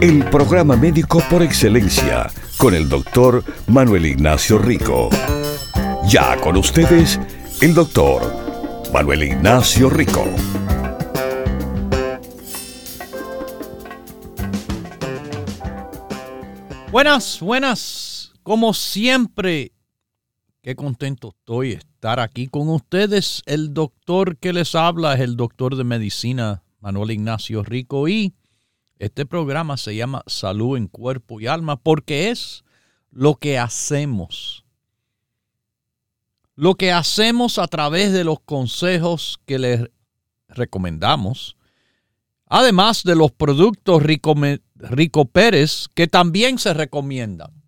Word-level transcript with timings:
El 0.00 0.24
programa 0.30 0.76
médico 0.76 1.20
por 1.28 1.42
excelencia 1.42 2.30
con 2.56 2.72
el 2.72 2.88
doctor 2.88 3.42
Manuel 3.66 4.06
Ignacio 4.06 4.56
Rico. 4.56 5.10
Ya 6.08 6.40
con 6.40 6.56
ustedes, 6.56 7.18
el 7.60 7.74
doctor 7.74 8.22
Manuel 8.92 9.24
Ignacio 9.24 9.90
Rico. 9.90 10.24
Buenas, 16.92 17.40
buenas. 17.40 18.32
Como 18.44 18.74
siempre, 18.74 19.72
qué 20.62 20.76
contento 20.76 21.34
estoy 21.36 21.72
estar 21.72 22.20
aquí 22.20 22.46
con 22.46 22.68
ustedes. 22.68 23.42
El 23.46 23.74
doctor 23.74 24.36
que 24.36 24.52
les 24.52 24.76
habla 24.76 25.14
es 25.14 25.20
el 25.20 25.36
doctor 25.36 25.74
de 25.74 25.82
medicina 25.82 26.62
Manuel 26.78 27.10
Ignacio 27.10 27.64
Rico 27.64 28.06
y 28.06 28.34
este 28.98 29.26
programa 29.26 29.76
se 29.76 29.94
llama 29.94 30.22
Salud 30.26 30.76
en 30.76 30.88
Cuerpo 30.88 31.40
y 31.40 31.46
Alma 31.46 31.76
porque 31.76 32.30
es 32.30 32.64
lo 33.10 33.36
que 33.36 33.58
hacemos. 33.58 34.64
Lo 36.54 36.74
que 36.74 36.90
hacemos 36.90 37.58
a 37.58 37.68
través 37.68 38.12
de 38.12 38.24
los 38.24 38.40
consejos 38.40 39.40
que 39.46 39.60
les 39.60 39.88
recomendamos, 40.48 41.56
además 42.46 43.04
de 43.04 43.14
los 43.14 43.30
productos 43.30 44.02
Rico, 44.02 45.24
Pérez 45.26 45.86
que 45.94 46.08
también 46.08 46.58
se 46.58 46.74
recomiendan, 46.74 47.62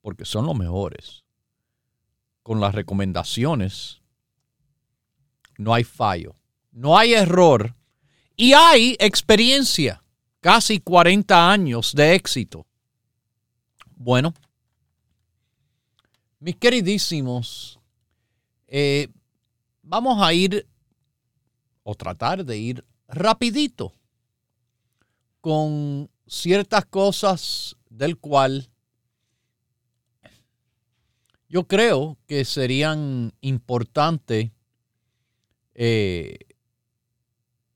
porque 0.00 0.24
son 0.24 0.46
los 0.46 0.56
mejores. 0.56 1.24
Con 2.42 2.60
las 2.60 2.74
recomendaciones 2.74 4.02
no 5.56 5.72
hay 5.72 5.84
fallo, 5.84 6.34
no 6.72 6.98
hay 6.98 7.14
error 7.14 7.76
y 8.40 8.54
hay 8.54 8.96
experiencia, 8.98 10.02
casi 10.40 10.80
40 10.80 11.52
años 11.52 11.92
de 11.94 12.14
éxito. 12.14 12.66
Bueno, 13.96 14.32
mis 16.38 16.56
queridísimos, 16.56 17.78
eh, 18.66 19.08
vamos 19.82 20.22
a 20.22 20.32
ir 20.32 20.66
o 21.82 21.94
tratar 21.94 22.42
de 22.42 22.56
ir 22.56 22.84
rapidito 23.08 23.92
con 25.42 26.08
ciertas 26.26 26.86
cosas 26.86 27.76
del 27.90 28.16
cual 28.16 28.70
yo 31.46 31.64
creo 31.64 32.16
que 32.26 32.46
serían 32.46 33.34
importantes 33.42 34.50
eh, 35.74 36.38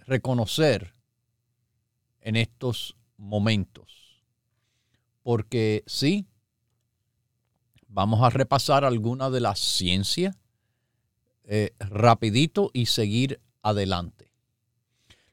reconocer 0.07 0.95
en 2.21 2.37
estos 2.37 2.97
momentos. 3.17 4.23
Porque 5.23 5.85
sí, 5.87 6.27
vamos 7.89 8.23
a 8.23 8.31
repasar 8.31 8.85
alguna 8.85 9.31
de 9.31 9.41
las 9.41 9.59
ciencias 9.59 10.37
eh, 11.45 11.75
rapidito 11.79 12.71
y 12.73 12.87
seguir 12.87 13.41
adelante. 13.63 14.33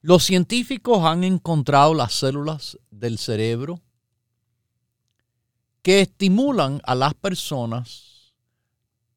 Los 0.01 0.23
científicos 0.23 1.03
han 1.05 1.23
encontrado 1.23 1.93
las 1.93 2.13
células 2.13 2.77
del 2.89 3.17
cerebro 3.17 3.81
que 5.81 6.01
estimulan 6.01 6.81
a 6.83 6.95
las 6.95 7.13
personas 7.13 8.33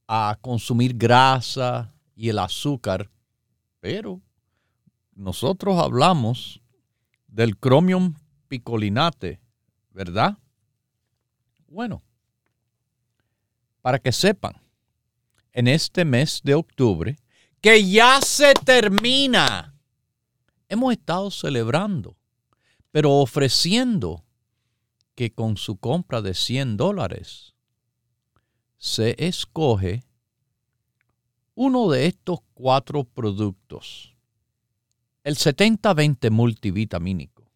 a 0.06 0.38
consumir 0.40 0.96
grasa 0.96 1.94
y 2.14 2.28
el 2.28 2.38
azúcar, 2.38 3.10
pero 3.80 4.20
nosotros 5.16 5.78
hablamos 5.78 6.60
del 7.26 7.56
cromium 7.56 8.14
picolinate, 8.48 9.40
¿verdad? 9.90 10.38
Bueno, 11.68 12.02
para 13.82 13.98
que 13.98 14.12
sepan, 14.12 14.54
en 15.52 15.68
este 15.68 16.04
mes 16.04 16.40
de 16.42 16.54
octubre, 16.54 17.16
que 17.60 17.88
ya 17.88 18.20
se 18.20 18.54
termina, 18.54 19.74
hemos 20.68 20.92
estado 20.92 21.30
celebrando, 21.30 22.16
pero 22.90 23.12
ofreciendo 23.12 24.24
que 25.14 25.32
con 25.32 25.56
su 25.56 25.76
compra 25.76 26.22
de 26.22 26.34
100 26.34 26.76
dólares 26.76 27.54
se 28.76 29.14
escoge 29.18 30.04
uno 31.54 31.88
de 31.88 32.06
estos 32.06 32.40
cuatro 32.52 33.04
productos 33.04 34.13
el 35.24 35.36
70-20 35.36 36.30
multivitamínico. 36.30 37.50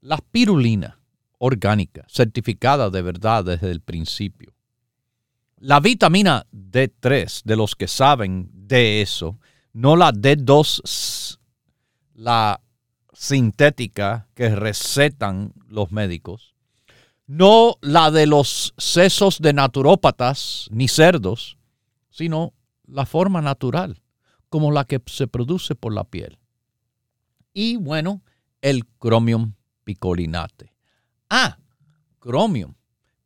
La 0.00 0.16
spirulina 0.18 1.00
orgánica, 1.38 2.04
certificada 2.08 2.88
de 2.88 3.02
verdad 3.02 3.44
desde 3.44 3.70
el 3.72 3.80
principio. 3.80 4.54
La 5.58 5.80
vitamina 5.80 6.46
D3, 6.52 7.42
de 7.44 7.56
los 7.56 7.74
que 7.74 7.88
saben 7.88 8.48
de 8.52 9.02
eso, 9.02 9.38
no 9.72 9.96
la 9.96 10.12
D2, 10.12 11.38
la 12.14 12.60
sintética 13.12 14.28
que 14.34 14.54
recetan 14.54 15.52
los 15.68 15.90
médicos, 15.90 16.54
no 17.26 17.76
la 17.80 18.10
de 18.10 18.26
los 18.26 18.74
sesos 18.76 19.40
de 19.40 19.52
naturópatas 19.52 20.68
ni 20.70 20.86
cerdos, 20.86 21.56
sino 22.10 22.52
la 22.86 23.06
forma 23.06 23.40
natural 23.40 24.03
como 24.54 24.70
la 24.70 24.84
que 24.84 25.02
se 25.06 25.26
produce 25.26 25.74
por 25.74 25.92
la 25.92 26.04
piel. 26.04 26.38
Y 27.52 27.74
bueno, 27.74 28.22
el 28.62 28.86
cromium 28.86 29.54
picolinate. 29.82 30.72
Ah, 31.28 31.58
cromium. 32.20 32.76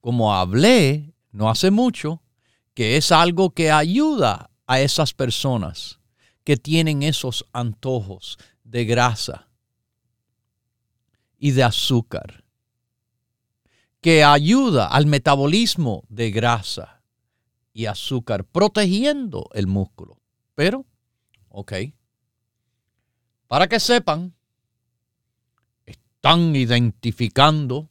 Como 0.01 0.35
hablé 0.35 1.13
no 1.31 1.51
hace 1.51 1.71
mucho, 1.71 2.23
que 2.73 2.97
es 2.97 3.13
algo 3.13 3.51
que 3.51 3.71
ayuda 3.71 4.49
a 4.67 4.81
esas 4.81 5.13
personas 5.13 6.01
que 6.45 6.57
tienen 6.57 7.03
esos 7.03 7.45
antojos 7.53 8.39
de 8.65 8.87
grasa 8.87 9.51
y 11.37 11.51
de 11.51 11.63
azúcar, 11.63 12.43
que 14.01 14.25
ayuda 14.25 14.87
al 14.87 15.05
metabolismo 15.05 16.05
de 16.09 16.31
grasa 16.31 17.03
y 17.75 17.85
azúcar, 17.85 18.45
protegiendo 18.45 19.51
el 19.53 19.67
músculo. 19.67 20.23
Pero 20.55 20.87
Ok. 21.49 21.73
Para 23.47 23.67
que 23.67 23.81
sepan, 23.81 24.35
están 25.87 26.55
identificando 26.55 27.89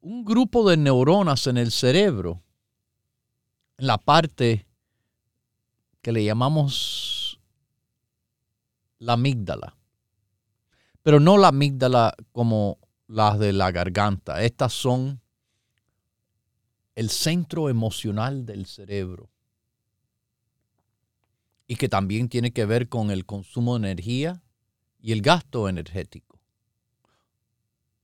un 0.00 0.24
grupo 0.24 0.68
de 0.68 0.76
neuronas 0.76 1.46
en 1.46 1.58
el 1.58 1.72
cerebro, 1.72 2.42
en 3.78 3.86
la 3.86 3.98
parte 3.98 4.66
que 6.00 6.12
le 6.12 6.24
llamamos 6.24 7.40
la 8.98 9.14
amígdala. 9.14 9.76
Pero 11.02 11.18
no 11.18 11.36
la 11.38 11.48
amígdala 11.48 12.14
como 12.32 12.78
las 13.08 13.38
de 13.38 13.52
la 13.52 13.72
garganta. 13.72 14.42
Estas 14.44 14.72
son 14.72 15.20
el 16.94 17.10
centro 17.10 17.68
emocional 17.68 18.44
del 18.44 18.66
cerebro 18.66 19.29
y 21.70 21.76
que 21.76 21.88
también 21.88 22.28
tiene 22.28 22.50
que 22.50 22.66
ver 22.66 22.88
con 22.88 23.12
el 23.12 23.24
consumo 23.24 23.78
de 23.78 23.92
energía 23.92 24.42
y 24.98 25.12
el 25.12 25.22
gasto 25.22 25.68
energético. 25.68 26.40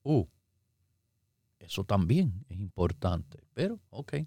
Uh, 0.05 0.25
eso 1.59 1.83
también 1.83 2.47
es 2.49 2.61
importante, 2.61 3.43
pero 3.55 3.81
ok. 3.91 4.19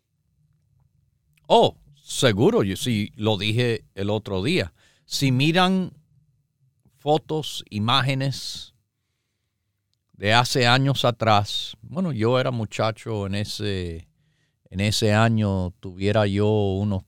Oh, 1.46 1.76
Seguro, 2.02 2.64
yo 2.64 2.76
sí 2.76 3.12
lo 3.16 3.38
dije 3.38 3.84
el 3.94 4.10
otro 4.10 4.42
día. 4.42 4.74
Si 5.04 5.30
miran 5.30 5.92
fotos, 6.98 7.64
imágenes 7.70 8.74
de 10.12 10.34
hace 10.34 10.66
años 10.66 11.04
atrás, 11.04 11.76
bueno, 11.80 12.10
yo 12.12 12.40
era 12.40 12.50
muchacho 12.50 13.26
en 13.26 13.36
ese, 13.36 14.08
en 14.68 14.80
ese 14.80 15.14
año, 15.14 15.70
tuviera 15.78 16.26
yo 16.26 16.48
unos 16.48 17.04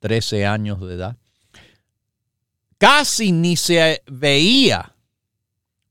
13 0.00 0.44
años 0.44 0.78
de 0.80 0.94
edad. 0.94 1.16
Casi 2.76 3.32
ni 3.32 3.56
se 3.56 4.02
veía 4.06 4.95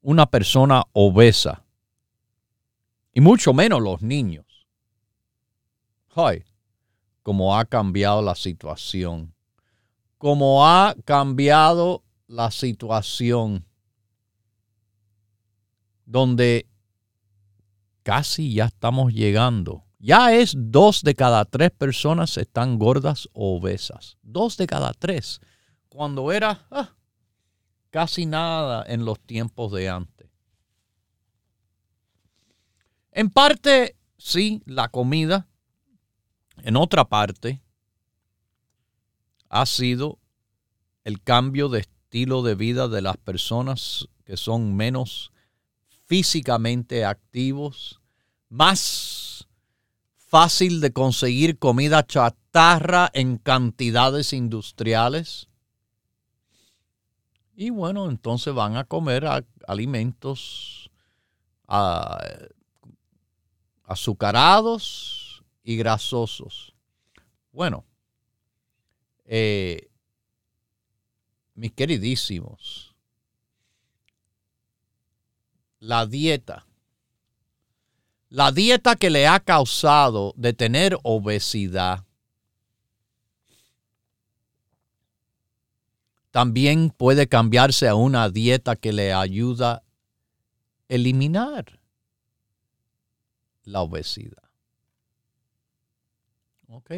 una 0.05 0.27
persona 0.27 0.83
obesa, 0.93 1.65
y 3.11 3.21
mucho 3.21 3.53
menos 3.53 3.81
los 3.81 4.03
niños. 4.03 4.45
Ay, 6.13 6.43
como 7.23 7.57
ha 7.57 7.65
cambiado 7.65 8.21
la 8.21 8.35
situación, 8.35 9.33
como 10.19 10.63
ha 10.63 10.95
cambiado 11.05 12.03
la 12.27 12.51
situación 12.51 13.65
donde 16.05 16.67
casi 18.03 18.53
ya 18.53 18.65
estamos 18.65 19.11
llegando. 19.11 19.85
Ya 19.97 20.35
es 20.35 20.53
dos 20.55 21.01
de 21.01 21.15
cada 21.15 21.45
tres 21.45 21.71
personas 21.71 22.37
están 22.37 22.77
gordas 22.77 23.27
o 23.33 23.57
obesas. 23.57 24.17
Dos 24.21 24.55
de 24.57 24.67
cada 24.67 24.93
tres. 24.93 25.39
Cuando 25.89 26.31
era 26.31 26.67
ah, 26.69 26.94
casi 27.95 28.25
nada 28.25 28.83
en 28.89 29.05
los 29.05 29.21
tiempos 29.21 29.71
de 29.71 29.87
antes. 29.87 30.27
En 33.13 33.29
parte, 33.29 33.95
sí, 34.17 34.61
la 34.65 34.89
comida. 34.89 35.47
En 36.57 36.75
otra 36.75 37.05
parte, 37.05 37.61
ha 39.47 39.65
sido 39.65 40.19
el 41.05 41.21
cambio 41.21 41.69
de 41.69 41.79
estilo 41.79 42.43
de 42.43 42.55
vida 42.55 42.89
de 42.89 43.01
las 43.01 43.15
personas 43.15 44.09
que 44.25 44.35
son 44.35 44.75
menos 44.75 45.31
físicamente 46.05 47.05
activos, 47.05 48.01
más 48.49 49.47
fácil 50.17 50.81
de 50.81 50.91
conseguir 50.91 51.59
comida 51.59 52.05
chatarra 52.05 53.09
en 53.13 53.37
cantidades 53.37 54.33
industriales. 54.33 55.47
Y 57.55 57.69
bueno, 57.69 58.09
entonces 58.09 58.53
van 58.53 58.75
a 58.75 58.83
comer 58.83 59.25
alimentos 59.67 60.91
azucarados 63.85 65.43
y 65.63 65.77
grasosos. 65.77 66.73
Bueno, 67.51 67.85
eh, 69.23 69.89
mis 71.53 71.71
queridísimos, 71.71 72.93
la 75.79 76.05
dieta, 76.05 76.65
la 78.29 78.51
dieta 78.51 78.97
que 78.97 79.09
le 79.09 79.27
ha 79.27 79.39
causado 79.39 80.33
de 80.35 80.51
tener 80.51 80.97
obesidad, 81.03 82.03
también 86.35 86.89
puede 86.89 87.27
cambiarse 87.27 87.87
a 87.87 87.95
una 87.95 88.29
dieta 88.29 88.75
que 88.75 88.91
le 88.91 89.13
ayuda 89.13 89.71
a 89.71 89.83
eliminar 90.89 91.79
la 93.63 93.79
obesidad. 93.79 94.43
¿Ok? 96.67 96.91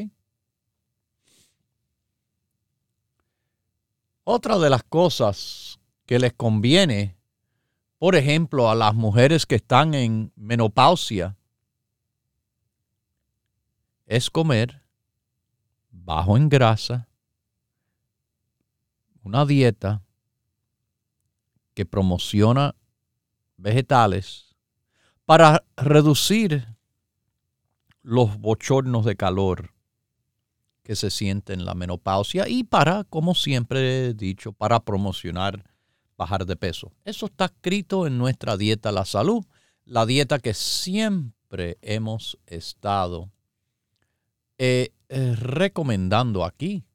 Otra 4.23 4.57
de 4.57 4.71
las 4.71 4.81
cosas 4.81 5.79
que 6.07 6.17
les 6.17 6.33
conviene, 6.33 7.15
por 7.99 8.15
ejemplo, 8.15 8.71
a 8.71 8.73
las 8.73 8.95
mujeres 8.95 9.45
que 9.45 9.57
están 9.57 9.93
en 9.93 10.31
menopausia, 10.35 11.37
es 14.07 14.31
comer 14.31 14.81
bajo 15.91 16.37
en 16.37 16.49
grasa, 16.49 17.07
una 19.27 19.45
dieta 19.45 20.01
que 21.73 21.85
promociona 21.85 22.75
vegetales 23.57 24.55
para 25.25 25.65
reducir 25.75 26.65
los 28.01 28.39
bochornos 28.39 29.03
de 29.03 29.17
calor 29.17 29.73
que 30.81 30.95
se 30.95 31.09
siente 31.09 31.51
en 31.51 31.65
la 31.65 31.73
menopausia 31.73 32.47
y 32.47 32.63
para, 32.63 33.03
como 33.03 33.35
siempre 33.35 34.07
he 34.07 34.13
dicho, 34.13 34.53
para 34.53 34.79
promocionar 34.79 35.69
bajar 36.15 36.45
de 36.45 36.55
peso. 36.55 36.93
Eso 37.03 37.25
está 37.25 37.45
escrito 37.45 38.07
en 38.07 38.17
nuestra 38.17 38.55
dieta 38.55 38.93
La 38.93 39.03
Salud, 39.03 39.45
la 39.83 40.05
dieta 40.05 40.39
que 40.39 40.53
siempre 40.53 41.77
hemos 41.81 42.39
estado 42.45 43.29
eh, 44.57 44.93
eh, 45.09 45.35
recomendando 45.35 46.45
aquí 46.45 46.85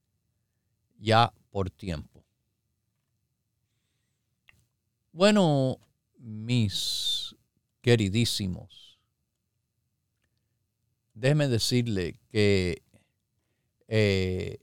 ya 0.99 1.32
por 1.50 1.69
tiempo. 1.70 2.12
Bueno, 5.12 5.79
mis 6.17 7.37
queridísimos, 7.82 8.99
déjeme 11.12 11.49
decirle 11.49 12.19
que 12.31 12.82
eh, 13.88 14.59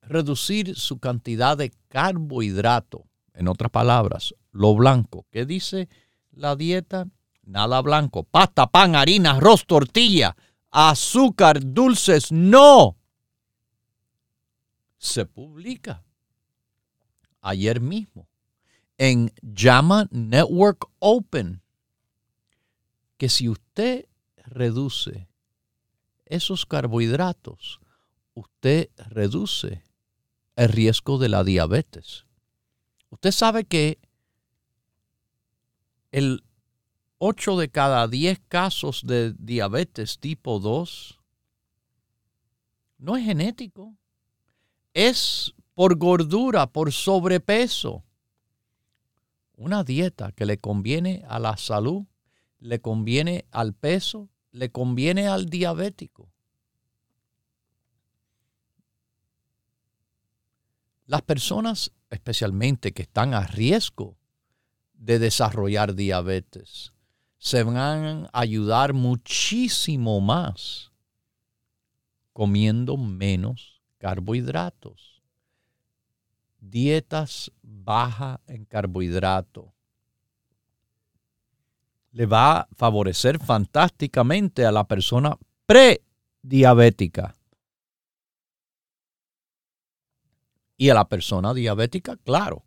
reducir 0.00 0.76
su 0.76 0.98
cantidad 0.98 1.58
de 1.58 1.72
carbohidrato, 1.88 3.04
en 3.34 3.48
otras 3.48 3.70
palabras, 3.70 4.34
lo 4.50 4.74
blanco. 4.74 5.26
¿Qué 5.30 5.44
dice 5.44 5.90
la 6.30 6.56
dieta? 6.56 7.06
Nada 7.42 7.82
blanco. 7.82 8.22
Pasta, 8.22 8.68
pan, 8.68 8.94
harina, 8.94 9.32
arroz, 9.32 9.66
tortilla, 9.66 10.34
azúcar, 10.70 11.60
dulces, 11.62 12.32
no. 12.32 12.96
Se 14.96 15.26
publica 15.26 16.02
ayer 17.42 17.78
mismo 17.80 18.26
en 19.02 19.32
Llama 19.42 20.06
Network 20.12 20.88
Open 21.00 21.60
que 23.16 23.28
si 23.28 23.48
usted 23.48 24.06
reduce 24.46 25.26
esos 26.24 26.66
carbohidratos, 26.66 27.80
usted 28.34 28.90
reduce 28.96 29.82
el 30.54 30.68
riesgo 30.68 31.18
de 31.18 31.28
la 31.30 31.42
diabetes. 31.42 32.26
Usted 33.10 33.32
sabe 33.32 33.64
que 33.64 33.98
el 36.12 36.44
8 37.18 37.58
de 37.58 37.70
cada 37.70 38.06
10 38.06 38.40
casos 38.46 39.02
de 39.04 39.32
diabetes 39.36 40.20
tipo 40.20 40.60
2 40.60 41.18
no 42.98 43.16
es 43.16 43.24
genético, 43.24 43.96
es 44.94 45.56
por 45.74 45.96
gordura, 45.96 46.68
por 46.68 46.92
sobrepeso. 46.92 48.04
Una 49.56 49.84
dieta 49.84 50.32
que 50.32 50.46
le 50.46 50.58
conviene 50.58 51.24
a 51.28 51.38
la 51.38 51.56
salud, 51.56 52.04
le 52.58 52.80
conviene 52.80 53.44
al 53.50 53.74
peso, 53.74 54.28
le 54.50 54.70
conviene 54.70 55.28
al 55.28 55.46
diabético. 55.46 56.32
Las 61.06 61.22
personas, 61.22 61.92
especialmente 62.10 62.92
que 62.92 63.02
están 63.02 63.34
a 63.34 63.46
riesgo 63.46 64.16
de 64.94 65.18
desarrollar 65.18 65.94
diabetes, 65.94 66.92
se 67.38 67.64
van 67.64 67.76
a 67.76 68.28
ayudar 68.32 68.92
muchísimo 68.94 70.20
más 70.20 70.92
comiendo 72.32 72.96
menos 72.96 73.82
carbohidratos. 73.98 75.11
Dietas 76.62 77.50
bajas 77.60 78.38
en 78.46 78.64
carbohidrato. 78.64 79.74
Le 82.12 82.24
va 82.24 82.60
a 82.60 82.68
favorecer 82.76 83.40
fantásticamente 83.40 84.64
a 84.64 84.70
la 84.70 84.84
persona 84.84 85.36
prediabética. 85.66 87.34
Y 90.76 90.88
a 90.88 90.94
la 90.94 91.08
persona 91.08 91.52
diabética, 91.52 92.16
claro. 92.18 92.64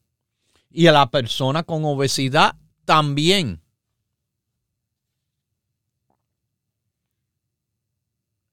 Y 0.69 0.87
a 0.87 0.91
la 0.91 1.09
persona 1.09 1.63
con 1.63 1.85
obesidad 1.85 2.57
también. 2.83 3.61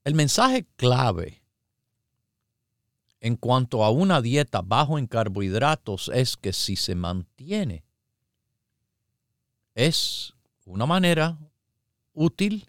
El 0.04 0.14
mensaje 0.14 0.66
clave 0.76 1.41
en 3.22 3.36
cuanto 3.36 3.84
a 3.84 3.90
una 3.90 4.20
dieta 4.20 4.62
bajo 4.62 4.98
en 4.98 5.06
carbohidratos 5.06 6.10
es 6.12 6.36
que 6.36 6.52
si 6.52 6.74
se 6.74 6.96
mantiene, 6.96 7.84
es 9.76 10.34
una 10.64 10.86
manera 10.86 11.38
útil 12.14 12.68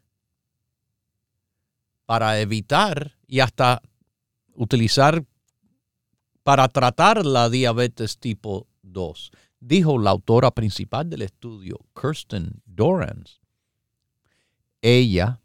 para 2.06 2.40
evitar 2.40 3.18
y 3.28 3.40
hasta 3.40 3.82
utilizar 4.54 5.26
para 6.44 6.68
tratar 6.68 7.26
la 7.26 7.50
diabetes 7.50 8.20
tipo 8.20 8.68
2, 8.84 9.32
dijo 9.60 9.98
la 9.98 10.12
autora 10.12 10.52
principal 10.52 11.10
del 11.10 11.24
estudio, 11.24 11.80
Kirsten 12.00 12.62
Dorans. 12.66 13.42
Ella, 14.84 15.42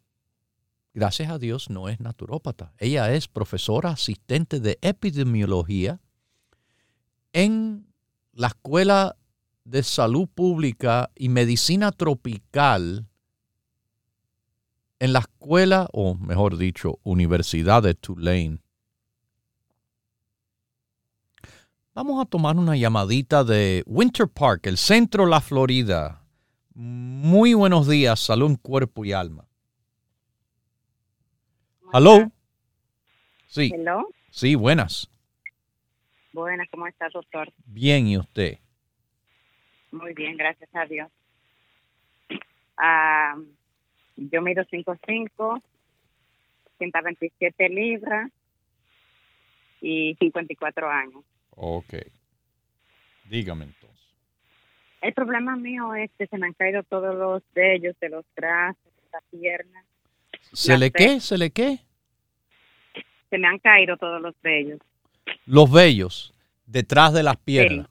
gracias 0.99 1.31
a 1.31 1.39
Dios, 1.39 1.71
no 1.71 1.89
es 1.89 2.01
naturópata. 2.01 2.73
Ella 2.77 3.15
es 3.15 3.29
profesora 3.29 3.91
asistente 3.91 4.59
de 4.59 4.79
epidemiología 4.83 6.01
en 7.33 7.87
la 8.33 8.49
Escuela 8.49 9.17
de 9.65 9.85
Salud 9.85 10.29
Pública 10.29 11.11
y 11.15 11.29
Medicina 11.29 11.93
Tropical 11.93 13.07
en 14.99 15.13
la 15.13 15.21
escuela, 15.21 15.89
o 15.93 16.17
mejor 16.17 16.57
dicho, 16.57 16.99
Universidad 17.05 17.85
de 17.85 17.95
Tulane. 17.95 18.59
Vamos 21.95 22.21
a 22.21 22.27
tomar 22.29 22.57
una 22.57 22.77
llamadita 22.77 23.45
de 23.45 23.85
Winter 23.87 24.27
Park, 24.27 24.67
el 24.67 24.79
centro 24.79 25.25
de 25.25 25.31
la 25.31 25.41
Florida. 25.41 26.25
Muy 26.75 27.55
buenos 27.55 27.87
días, 27.87 28.19
salud, 28.19 28.59
cuerpo 28.61 29.05
y 29.05 29.13
alma. 29.13 29.49
¿Aló? 31.93 32.31
Sí. 33.47 33.71
Hello. 33.75 34.09
Sí, 34.31 34.55
buenas. 34.55 35.11
Buenas, 36.33 36.69
¿cómo 36.71 36.87
está, 36.87 37.09
doctor? 37.09 37.51
Bien, 37.65 38.07
¿y 38.07 38.19
usted? 38.19 38.59
Muy 39.91 40.13
bien, 40.13 40.37
gracias 40.37 40.69
a 40.75 40.85
Dios. 40.85 41.11
Ah, 42.77 43.37
yo 44.17 44.43
mido 44.43 44.65
5'5", 44.65 45.63
127 46.79 47.69
libras 47.71 48.31
y 49.81 50.15
54 50.21 50.91
años. 50.91 51.25
Ok. 51.51 51.95
Dígame 53.25 53.65
entonces. 53.65 53.89
El 55.01 55.15
problema 55.15 55.57
mío 55.57 55.95
es 55.95 56.11
que 56.19 56.27
se 56.27 56.37
me 56.37 56.47
han 56.47 56.55
caído 56.55 56.83
todos 56.83 57.15
los 57.15 57.43
vellos 57.55 57.99
de 58.01 58.09
los 58.11 58.25
brazos, 58.37 58.85
de 58.85 59.09
la 59.13 59.21
pierna. 59.31 59.85
¿Se 60.53 60.79
le 60.79 60.91
qué? 60.91 61.21
¿Se 61.21 61.37
le 61.39 61.51
qué? 61.51 61.79
Se 63.31 63.39
me 63.39 63.47
han 63.47 63.59
caído 63.59 63.97
todos 63.97 64.21
los 64.21 64.35
vellos. 64.43 64.81
Los 65.47 65.71
vellos 65.71 66.35
detrás 66.67 67.13
de 67.13 67.23
las 67.23 67.37
piernas. 67.37 67.87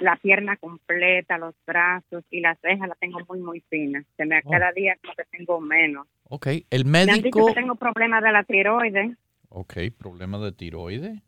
La 0.00 0.16
pierna 0.16 0.56
completa, 0.56 1.36
los 1.38 1.54
brazos 1.66 2.24
y 2.30 2.40
las 2.40 2.58
cejas 2.60 2.88
las 2.88 2.98
tengo 2.98 3.20
muy, 3.28 3.38
muy 3.40 3.60
finas. 3.68 4.04
Se 4.16 4.24
me 4.24 4.40
Oh. 4.44 4.50
cada 4.50 4.72
día 4.72 4.96
como 5.02 5.14
que 5.14 5.24
tengo 5.30 5.60
menos. 5.60 6.06
Ok. 6.24 6.46
El 6.70 6.84
Me 6.86 7.00
han 7.00 7.06
dicho 7.06 7.20
médico. 7.22 7.46
que 7.48 7.54
tengo 7.54 7.74
problemas 7.74 8.22
de 8.22 8.32
la 8.32 8.42
tiroides. 8.44 9.16
Ok, 9.50 9.74
problema 9.98 10.38
de 10.38 10.52
tiroides. 10.52 11.20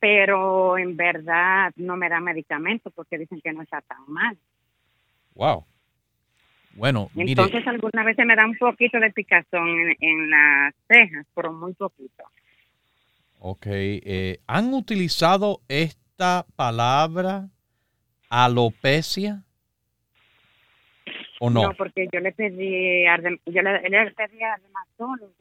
pero 0.00 0.78
en 0.78 0.96
verdad 0.96 1.72
no 1.74 1.96
me 1.96 2.08
dan 2.08 2.22
medicamentos 2.22 2.92
porque 2.94 3.18
dicen 3.18 3.40
que 3.40 3.52
no 3.52 3.62
está 3.62 3.80
tan 3.80 3.98
mal. 4.06 4.38
Wow. 5.34 5.66
Bueno, 6.78 7.10
mire, 7.14 7.32
Entonces 7.32 7.66
algunas 7.66 8.06
veces 8.06 8.24
me 8.24 8.36
da 8.36 8.46
un 8.46 8.56
poquito 8.56 9.00
de 9.00 9.10
picazón 9.10 9.68
en, 9.68 9.96
en 10.00 10.30
las 10.30 10.74
cejas, 10.86 11.26
pero 11.34 11.52
muy 11.52 11.72
poquito. 11.74 12.22
ok. 13.40 13.66
eh, 13.66 14.38
¿Han 14.46 14.72
utilizado 14.72 15.60
esta 15.68 16.46
palabra 16.54 17.48
alopecia? 18.30 19.42
¿O 21.40 21.50
no? 21.50 21.72
porque 21.76 22.08
yo 22.12 22.20
le 22.20 22.32
pedí, 22.32 23.06
a 23.06 23.16
yo 23.20 23.62
le, 23.62 23.80
le 23.88 24.10
pedí 24.12 24.42
al 24.42 24.60
dermatólogo 24.60 25.32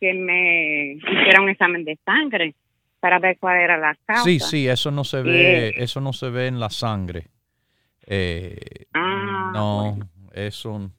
que 0.00 0.14
me 0.14 0.94
hiciera 0.94 1.40
un 1.40 1.48
examen 1.48 1.84
de 1.84 1.96
sangre 2.04 2.54
para 3.00 3.18
ver 3.18 3.36
cuál 3.38 3.58
era 3.58 3.76
la 3.78 3.96
causa. 4.04 4.24
Sí, 4.24 4.38
sí, 4.40 4.68
eso 4.68 4.90
no 4.90 5.02
se 5.04 5.22
ve, 5.22 5.74
eso 5.76 6.00
no 6.00 6.12
se 6.12 6.28
ve 6.30 6.46
en 6.48 6.58
la 6.60 6.70
sangre. 6.70 7.26
Eh, 8.06 8.86
Ah, 8.94 9.50
no, 9.54 9.96
eso. 10.32 10.90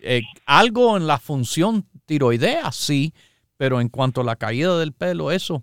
eh, 0.00 0.22
algo 0.46 0.96
en 0.96 1.06
la 1.06 1.18
función 1.18 1.84
tiroidea, 2.06 2.70
sí, 2.72 3.12
pero 3.56 3.80
en 3.80 3.88
cuanto 3.88 4.20
a 4.20 4.24
la 4.24 4.36
caída 4.36 4.78
del 4.78 4.92
pelo, 4.92 5.30
eso 5.30 5.62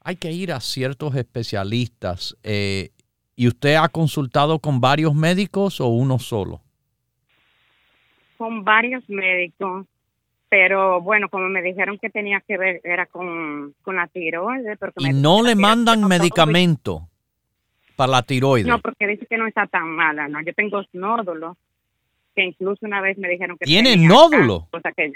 hay 0.00 0.16
que 0.16 0.30
ir 0.32 0.52
a 0.52 0.60
ciertos 0.60 1.16
especialistas. 1.16 2.36
Eh, 2.42 2.90
¿Y 3.36 3.48
usted 3.48 3.74
ha 3.74 3.88
consultado 3.88 4.58
con 4.58 4.80
varios 4.80 5.14
médicos 5.14 5.80
o 5.80 5.88
uno 5.88 6.18
solo? 6.18 6.60
Con 8.36 8.62
varios 8.64 9.08
médicos, 9.08 9.86
pero 10.48 11.00
bueno, 11.00 11.28
como 11.28 11.48
me 11.48 11.62
dijeron 11.62 11.98
que 11.98 12.10
tenía 12.10 12.40
que 12.46 12.58
ver, 12.58 12.80
era 12.84 13.06
con, 13.06 13.74
con 13.82 13.96
la 13.96 14.06
tiroides. 14.08 14.78
Porque 14.78 14.94
Y 14.98 15.06
me 15.06 15.12
no 15.14 15.42
le 15.42 15.54
mandan 15.56 16.06
medicamento 16.06 17.08
para 17.96 18.12
la 18.12 18.22
tiroides. 18.22 18.68
No, 18.68 18.78
porque 18.80 19.06
dice 19.06 19.26
que 19.26 19.38
no 19.38 19.46
está 19.46 19.66
tan 19.66 19.88
mala, 19.88 20.28
¿no? 20.28 20.42
Yo 20.42 20.52
tengo 20.52 20.82
nódulos, 20.92 21.56
que 22.34 22.44
incluso 22.44 22.86
una 22.86 23.00
vez 23.00 23.16
me 23.18 23.28
dijeron 23.28 23.56
que 23.58 23.64
¿Tiene 23.64 23.92
tenía 23.92 24.08
nódulos? 24.08 24.62
cáncer, 24.62 24.78
O 24.78 24.80
sea 24.80 24.92
que 24.92 25.12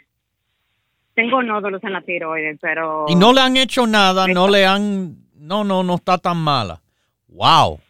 tengo 1.15 1.43
nódulos 1.43 1.83
en 1.83 1.93
la 1.93 2.01
tiroides, 2.03 2.59
pero... 2.61 3.07
Y 3.09 3.17
no 3.17 3.33
le 3.33 3.41
han 3.41 3.57
hecho 3.57 3.87
nada, 3.87 4.29
no 4.29 4.49
le 4.49 4.65
han, 4.65 5.17
no, 5.35 5.65
no, 5.65 5.83
no 5.83 5.97
está 5.97 6.17
tan 6.19 6.37
mala. 6.37 6.81
Wow. 7.29 7.81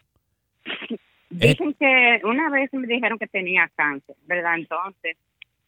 Dicen 1.30 1.74
que 1.78 2.20
una 2.24 2.48
vez 2.48 2.72
me 2.72 2.86
dijeron 2.86 3.18
que 3.18 3.26
tenía 3.26 3.70
cáncer, 3.76 4.16
¿verdad? 4.26 4.54
Entonces, 4.56 5.18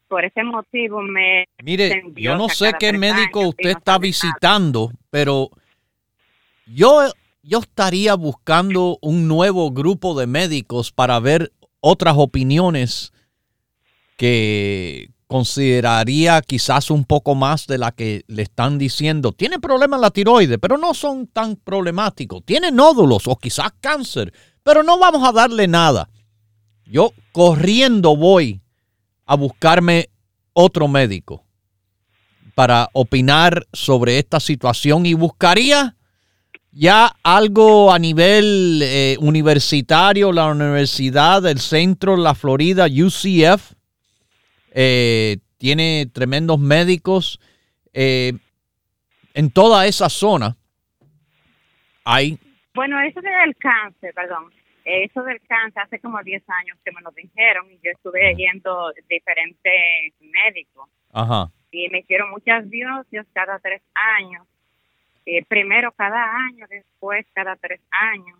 por 0.09 0.25
ese 0.25 0.43
motivo 0.43 1.02
me... 1.02 1.49
Mire, 1.62 2.02
yo 2.17 2.37
no 2.37 2.49
sé 2.49 2.73
qué 2.79 2.95
médico 2.95 3.40
años 3.40 3.50
usted 3.50 3.73
no 3.73 3.79
está 3.79 3.93
nada. 3.93 3.99
visitando, 3.99 4.90
pero 5.11 5.50
yo, 6.64 7.02
yo 7.43 7.59
estaría 7.59 8.14
buscando 8.14 8.99
un 9.02 9.29
nuevo 9.29 9.71
grupo 9.71 10.19
de 10.19 10.26
médicos 10.26 10.93
para 10.93 11.21
ver 11.21 11.52
otras 11.81 12.14
opiniones 12.17 13.12
que 14.21 15.09
consideraría 15.29 16.43
quizás 16.43 16.91
un 16.91 17.07
poco 17.07 17.35
más 17.35 17.67
de 17.67 17.79
la 17.79 17.91
que 17.91 18.23
le 18.27 18.43
están 18.43 18.77
diciendo. 18.77 19.33
Tiene 19.33 19.59
problemas 19.59 19.99
la 19.99 20.11
tiroides, 20.11 20.59
pero 20.61 20.77
no 20.77 20.93
son 20.93 21.27
tan 21.27 21.57
problemáticos. 21.57 22.45
Tiene 22.45 22.71
nódulos 22.71 23.27
o 23.27 23.37
quizás 23.37 23.71
cáncer, 23.81 24.31
pero 24.62 24.83
no 24.83 24.99
vamos 24.99 25.27
a 25.27 25.33
darle 25.33 25.67
nada. 25.69 26.11
Yo 26.85 27.15
corriendo 27.33 28.15
voy 28.15 28.61
a 29.25 29.37
buscarme 29.37 30.11
otro 30.53 30.87
médico 30.87 31.47
para 32.55 32.91
opinar 32.93 33.67
sobre 33.73 34.19
esta 34.19 34.39
situación 34.39 35.07
y 35.07 35.15
buscaría 35.15 35.97
ya 36.73 37.17
algo 37.23 37.91
a 37.91 37.99
nivel 37.99 38.83
eh, 38.83 39.17
universitario, 39.19 40.31
la 40.31 40.49
Universidad 40.49 41.41
del 41.41 41.59
Centro, 41.59 42.19
la 42.19 42.35
Florida, 42.35 42.85
UCF, 42.85 43.79
eh, 44.71 45.39
tiene 45.59 46.07
tremendos 46.12 46.59
médicos. 46.59 47.41
eh, 47.93 48.33
en 49.35 49.50
toda 49.50 49.87
esa 49.87 50.09
zona 50.09 50.57
hay, 52.05 52.39
Bueno, 52.75 53.00
eso 53.00 53.21
del 53.21 53.57
cáncer, 53.57 54.12
perdón, 54.15 54.53
eso 54.85 55.23
del 55.23 55.41
cáncer 55.43 55.83
hace 55.85 55.99
como 56.00 56.21
10 56.23 56.43
años 56.49 56.79
que 56.85 56.91
me 56.93 57.00
lo 57.03 57.11
dijeron 57.12 57.71
y 57.71 57.79
yo 57.83 57.93
estuve 57.93 58.35
yendo 58.35 58.93
diferentes 59.09 60.15
médicos 60.21 60.89
ajá, 61.12 61.50
y 61.71 61.89
me 61.91 62.00
hicieron 62.00 62.31
muchas 62.31 62.69
biopsias 62.69 63.27
cada 63.33 63.59
tres 63.61 63.83
años. 64.19 64.47
Eh, 65.27 65.45
primero 65.47 65.93
cada 65.93 66.25
año, 66.49 66.67
después 66.69 67.25
cada 67.33 67.55
tres 67.57 67.81
años. 67.91 68.39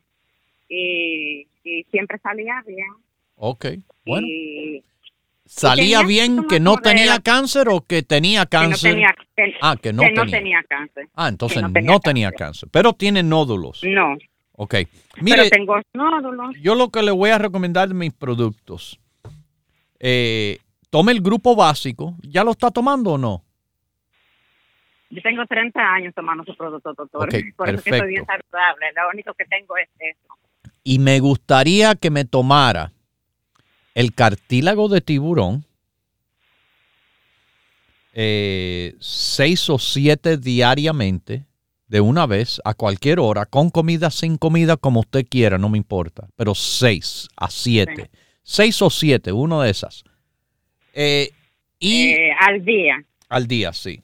Y, 0.69 1.47
y 1.63 1.85
siempre 1.91 2.19
salía 2.19 2.63
bien. 2.67 2.89
ok, 3.37 3.67
bueno. 4.05 4.27
Y 4.27 4.83
¿Salía 5.53 6.03
bien 6.05 6.47
que 6.49 6.61
no 6.61 6.77
de 6.77 6.83
tenía 6.83 7.19
cáncer 7.19 7.69
o 7.71 7.81
que 7.81 8.03
tenía 8.05 8.47
que 8.47 8.57
no 8.57 8.63
cáncer? 8.71 8.93
tenía, 8.93 9.15
que- 9.37 9.55
ah, 9.61 9.77
que 9.77 9.93
no 9.93 10.03
que 10.03 10.09
tenía. 10.09 10.25
no 10.25 10.31
tenía 10.31 10.63
cáncer. 10.69 11.09
Ah, 11.15 11.29
entonces 11.29 11.61
no 11.61 11.69
no 11.69 11.99
tenía, 12.01 12.29
cáncer. 12.31 12.39
cáncer. 12.39 12.69
pero 12.73 12.93
tiene 12.93 13.23
nódulos. 13.25 13.81
No, 13.85 14.17
Ok. 14.53 14.71
pero 14.71 14.87
Mire, 15.23 15.51
tengo 15.51 15.75
nódulos. 15.93 16.55
yo 16.63 16.75
lo 16.77 16.91
que 16.91 17.03
le 17.03 17.11
voy 17.11 17.31
a 17.31 17.39
recomendar 17.39 17.89
de 17.89 17.95
mis 17.95 18.13
productos, 18.13 19.01
eh, 19.99 20.59
tome 20.89 21.11
el 21.13 21.21
grupo 21.21 21.57
básico. 21.57 22.15
¿Ya 22.23 22.45
lo 22.45 22.53
está 22.53 22.71
tomando 22.71 23.15
o 23.15 23.19
no? 23.19 23.43
Yo 25.11 25.21
tengo 25.23 25.45
30 25.47 25.81
años 25.81 26.15
tomando 26.15 26.45
su 26.45 26.57
producto, 26.57 26.95
doctor. 26.95 27.29
Por 27.57 27.69
eso 27.69 27.83
que 27.83 27.91
estoy 27.91 28.09
bien 28.09 28.25
perfecto. 28.25 28.49
saludable. 28.53 28.87
Lo 28.95 29.09
único 29.13 29.35
que 29.35 29.45
tengo 29.47 29.77
es 29.77 29.89
eso. 29.99 30.35
Y 30.85 31.01
me 31.01 31.19
gustaría 31.19 31.97
que 31.97 32.11
me 32.11 32.25
tomara 32.25 32.93
el 33.95 34.15
cartílago 34.15 34.89
de 34.89 35.01
tiburón, 35.01 35.65
eh, 38.13 38.95
seis 39.01 39.69
o 39.71 39.79
siete 39.79 40.37
diariamente, 40.37 41.47
de 41.89 42.01
una 42.01 42.27
vez, 42.27 42.61
a 42.65 42.75
cualquier 42.75 43.19
hora, 43.19 43.47
con 43.47 43.71
comida, 43.71 44.11
sin 44.11 44.37
comida, 44.37 44.77
como 44.77 45.01
usted 45.01 45.27
quiera, 45.29 45.59
no 45.59 45.69
me 45.69 45.79
importa, 45.79 46.29
pero 46.37 46.55
seis 46.55 47.29
a 47.37 47.51
siete. 47.51 48.11
Seis 48.45 48.81
o 48.83 48.91
siete, 48.91 49.33
uno 49.33 49.61
de 49.63 49.71
esas. 49.71 50.05
Eh, 50.93 51.31
y 51.81 52.11
Eh, 52.11 52.31
al 52.39 52.65
día. 52.65 53.05
al 53.29 53.47
día, 53.49 53.73
sí. 53.73 54.03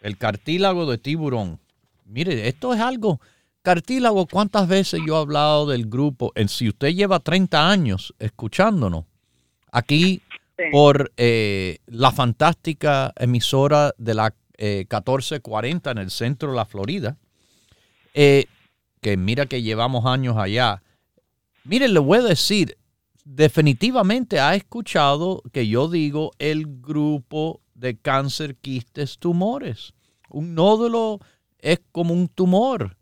El 0.00 0.16
cartílago 0.16 0.88
de 0.88 0.98
tiburón. 0.98 1.58
mire, 2.04 2.46
esto 2.46 2.72
es 2.72 2.80
algo, 2.80 3.20
cartílago, 3.66 4.28
¿cuántas 4.28 4.68
veces 4.68 5.00
yo 5.04 5.16
he 5.16 5.20
hablado 5.20 5.66
del 5.66 5.86
grupo? 5.86 6.30
En, 6.36 6.48
si 6.48 6.68
usted 6.68 6.94
lleva 6.94 7.18
30 7.18 7.68
años 7.68 8.14
escuchándonos, 8.20 9.06
aquí 9.72 10.22
por 10.70 11.10
eh, 11.16 11.78
la 11.86 12.12
fantástica 12.12 13.12
emisora 13.16 13.92
de 13.98 14.14
la 14.14 14.32
1440 14.56 15.90
eh, 15.90 15.92
en 15.92 15.98
el 15.98 16.12
centro 16.12 16.50
de 16.50 16.56
la 16.56 16.64
Florida, 16.64 17.16
eh, 18.14 18.44
que 19.00 19.16
mira 19.16 19.46
que 19.46 19.62
llevamos 19.62 20.06
años 20.06 20.36
allá. 20.36 20.80
Mire, 21.64 21.88
le 21.88 21.98
voy 21.98 22.18
a 22.18 22.22
decir, 22.22 22.78
definitivamente 23.24 24.38
ha 24.38 24.54
escuchado 24.54 25.42
que 25.52 25.66
yo 25.66 25.88
digo 25.88 26.30
el 26.38 26.66
grupo 26.80 27.62
de 27.74 27.98
cáncer, 27.98 28.54
quistes, 28.54 29.18
tumores. 29.18 29.92
Un 30.28 30.54
nódulo 30.54 31.18
es 31.58 31.80
como 31.90 32.14
un 32.14 32.28
tumor. 32.28 32.96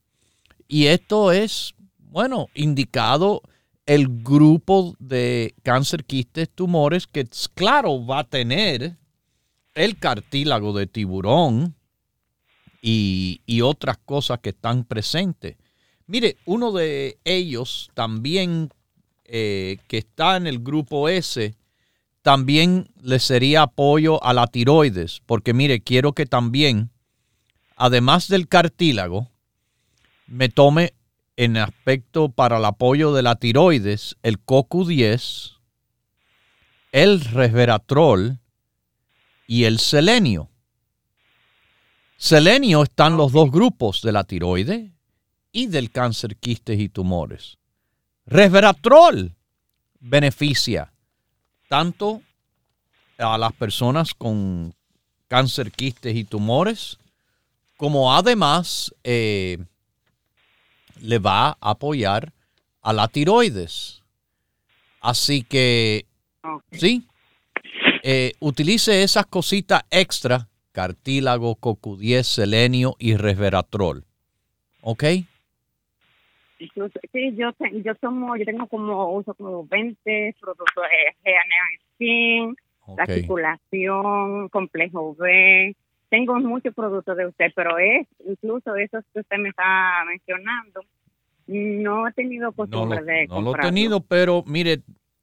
Y 0.74 0.88
esto 0.88 1.30
es, 1.30 1.72
bueno, 1.98 2.48
indicado 2.52 3.42
el 3.86 4.08
grupo 4.08 4.96
de 4.98 5.54
cáncer, 5.62 6.04
quistes, 6.04 6.50
tumores, 6.52 7.06
que 7.06 7.28
claro 7.54 8.04
va 8.04 8.18
a 8.18 8.24
tener 8.24 8.96
el 9.76 9.96
cartílago 10.00 10.72
de 10.72 10.88
tiburón 10.88 11.76
y, 12.82 13.40
otras 13.62 13.98
cosas 13.98 14.40
que 14.40 14.48
están 14.48 14.82
presentes. 14.82 15.56
Mire, 16.08 16.38
uno 16.44 16.72
de 16.72 17.20
ellos 17.22 17.88
también 17.94 18.68
eh, 19.26 19.78
que 19.86 19.98
está 19.98 20.36
en 20.36 20.48
el 20.48 20.58
grupo 20.58 21.08
S, 21.08 21.54
también 22.20 22.88
le 23.00 23.20
sería 23.20 23.62
apoyo 23.62 24.20
a 24.24 24.32
la 24.32 24.48
tiroides, 24.48 25.22
porque 25.24 25.54
mire, 25.54 25.82
quiero 25.82 26.14
que 26.14 26.26
también, 26.26 26.90
además 27.76 28.26
del 28.26 28.48
cartílago, 28.48 29.30
me 30.26 30.48
tome 30.48 30.94
en 31.36 31.56
aspecto 31.56 32.28
para 32.28 32.58
el 32.58 32.64
apoyo 32.64 33.12
de 33.12 33.22
la 33.22 33.36
tiroides 33.36 34.16
el 34.22 34.44
CoQ10, 34.44 35.58
el 36.92 37.20
resveratrol 37.20 38.38
y 39.46 39.64
el 39.64 39.78
selenio. 39.78 40.50
Selenio 42.16 42.84
están 42.84 43.16
los 43.16 43.32
dos 43.32 43.50
grupos 43.50 44.00
de 44.02 44.12
la 44.12 44.24
tiroides 44.24 44.90
y 45.52 45.66
del 45.66 45.90
cáncer, 45.90 46.36
quistes 46.36 46.78
y 46.80 46.88
tumores. 46.88 47.58
Resveratrol 48.26 49.34
beneficia 50.00 50.92
tanto 51.68 52.22
a 53.18 53.36
las 53.38 53.52
personas 53.52 54.14
con 54.14 54.74
cáncer, 55.28 55.72
quistes 55.72 56.14
y 56.14 56.24
tumores, 56.24 56.98
como 57.76 58.14
además 58.14 58.94
eh, 59.02 59.58
le 61.04 61.18
va 61.18 61.48
a 61.48 61.70
apoyar 61.70 62.32
a 62.82 62.92
la 62.92 63.08
tiroides. 63.08 64.02
Así 65.00 65.42
que, 65.42 66.06
sí, 66.72 67.06
eh, 68.02 68.32
utilice 68.40 69.02
esas 69.02 69.26
cositas 69.26 69.82
extra, 69.90 70.48
cartílago, 70.72 71.56
CoQ10, 71.56 72.22
selenio 72.22 72.96
y 72.98 73.16
resveratrol. 73.16 74.04
¿Ok? 74.80 75.04
Sí, 76.58 76.70
yo, 77.36 77.50
yo, 77.84 77.94
tomo, 77.96 78.36
yo 78.36 78.44
tengo 78.44 78.66
como, 78.68 79.12
uso 79.14 79.34
como 79.34 79.66
20 79.66 80.36
productos 80.40 80.84
de 81.20 82.54
okay. 82.86 82.96
la 82.96 83.02
articulación, 83.02 84.48
complejo 84.48 85.14
B, 85.16 85.76
tengo 86.14 86.38
muchos 86.38 86.72
productos 86.72 87.16
de 87.16 87.26
usted, 87.26 87.46
pero 87.56 87.76
es 87.76 88.06
incluso 88.24 88.76
esos 88.76 89.02
que 89.12 89.18
usted 89.18 89.36
me 89.36 89.48
está 89.48 90.04
mencionando, 90.06 90.82
no 91.48 92.06
he 92.06 92.12
tenido 92.12 92.52
costumbre 92.52 93.02
de 93.02 93.26
No 93.26 93.40
lo 93.40 93.56
he 93.56 93.60
tenido, 93.60 94.00
pero 94.00 94.44
mire, 94.46 94.82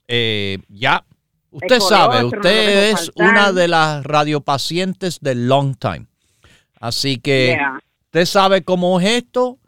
eh, 0.09 0.57
ya, 0.67 1.05
usted 1.49 1.79
sabe, 1.79 2.25
usted 2.25 2.91
es 2.91 3.09
una 3.15 3.53
de 3.53 3.69
las 3.69 4.03
radiopacientes 4.03 5.21
de 5.21 5.35
long 5.35 5.75
time. 5.75 6.07
Así 6.81 7.19
que 7.19 7.57
usted 8.07 8.25
sabe 8.25 8.63
cómo 8.63 8.99
es 8.99 9.07
esto. 9.07 9.59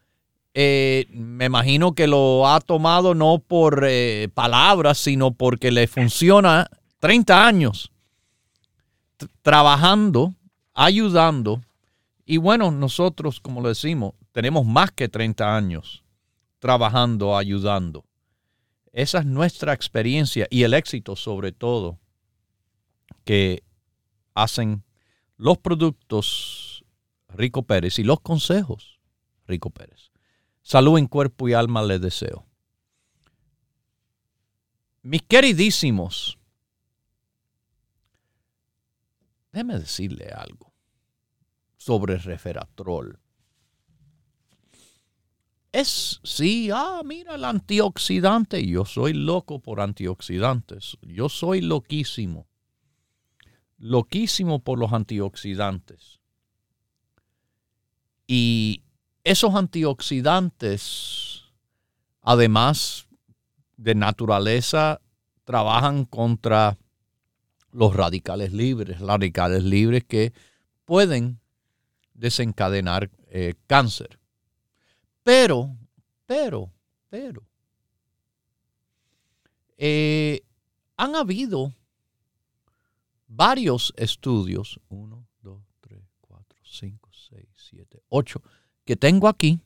Eh, 0.54 1.06
me 1.10 1.46
imagino 1.46 1.96
que 1.96 2.06
lo 2.06 2.50
ha 2.50 2.60
tomado 2.60 3.16
no 3.16 3.40
por 3.40 3.86
eh, 3.88 4.28
palabras, 4.34 4.98
sino 4.98 5.32
porque 5.32 5.72
le 5.72 5.88
funciona 5.88 6.68
30 7.00 7.48
años 7.48 7.94
trabajando 9.42 10.34
ayudando. 10.74 11.62
Y 12.26 12.38
bueno, 12.38 12.72
nosotros, 12.72 13.40
como 13.40 13.62
lo 13.62 13.70
decimos, 13.70 14.14
tenemos 14.32 14.66
más 14.66 14.92
que 14.92 15.10
30 15.10 15.56
años 15.56 16.04
trabajando, 16.60 17.38
ayudando. 17.38 18.06
Esa 18.92 19.20
es 19.20 19.26
nuestra 19.26 19.74
experiencia 19.74 20.48
y 20.50 20.64
el 20.64 20.74
éxito 20.74 21.16
sobre 21.16 21.52
todo 21.52 22.00
que 23.26 23.64
hacen 24.34 24.84
los 25.38 25.58
productos 25.58 26.86
Rico 27.30 27.64
Pérez 27.64 28.00
y 28.00 28.04
los 28.04 28.22
consejos 28.22 29.00
Rico 29.48 29.72
Pérez. 29.72 30.12
Salud 30.62 30.98
en 30.98 31.08
cuerpo 31.08 31.50
y 31.50 31.54
alma 31.54 31.84
les 31.84 32.00
deseo. 32.00 32.46
Mis 35.02 35.22
queridísimos, 35.24 36.38
Déjeme 39.54 39.78
decirle 39.78 40.30
algo 40.36 40.74
sobre 41.78 42.18
referatrol. 42.18 43.20
Es, 45.72 46.20
sí, 46.24 46.70
ah, 46.74 47.02
mira 47.06 47.36
el 47.36 47.46
antioxidante. 47.46 48.66
Yo 48.66 48.84
soy 48.86 49.14
loco 49.14 49.60
por 49.60 49.80
antioxidantes. 49.80 50.98
Yo 51.02 51.30
soy 51.30 51.62
loquísimo. 51.62 52.48
Loquísimo 53.78 54.64
por 54.64 54.80
los 54.80 54.92
antioxidantes. 54.92 56.20
Y 58.26 58.84
esos 59.24 59.54
antioxidantes, 59.54 61.44
además 62.22 63.08
de 63.78 63.94
naturaleza, 63.94 65.00
trabajan 65.44 66.06
contra 66.06 66.78
los 67.74 67.96
radicales 67.96 68.54
libres, 68.54 69.00
radicales 69.00 69.64
libres 69.64 70.04
que 70.04 70.34
pueden 70.86 71.40
desencadenar 72.14 73.10
eh, 73.28 73.56
cáncer. 73.68 74.20
Pero, 75.24 75.76
pero, 76.26 76.72
pero, 77.10 77.44
eh, 79.78 80.42
han 80.98 81.16
habido 81.16 81.74
varios 83.28 83.94
estudios, 83.98 84.80
uno, 84.90 85.28
dos, 85.42 85.64
tres, 85.82 86.04
cuatro, 86.22 86.60
cinco, 86.64 87.10
seis, 87.12 87.48
siete, 87.56 88.04
ocho, 88.10 88.42
que 88.86 88.96
tengo 88.96 89.28
aquí, 89.28 89.60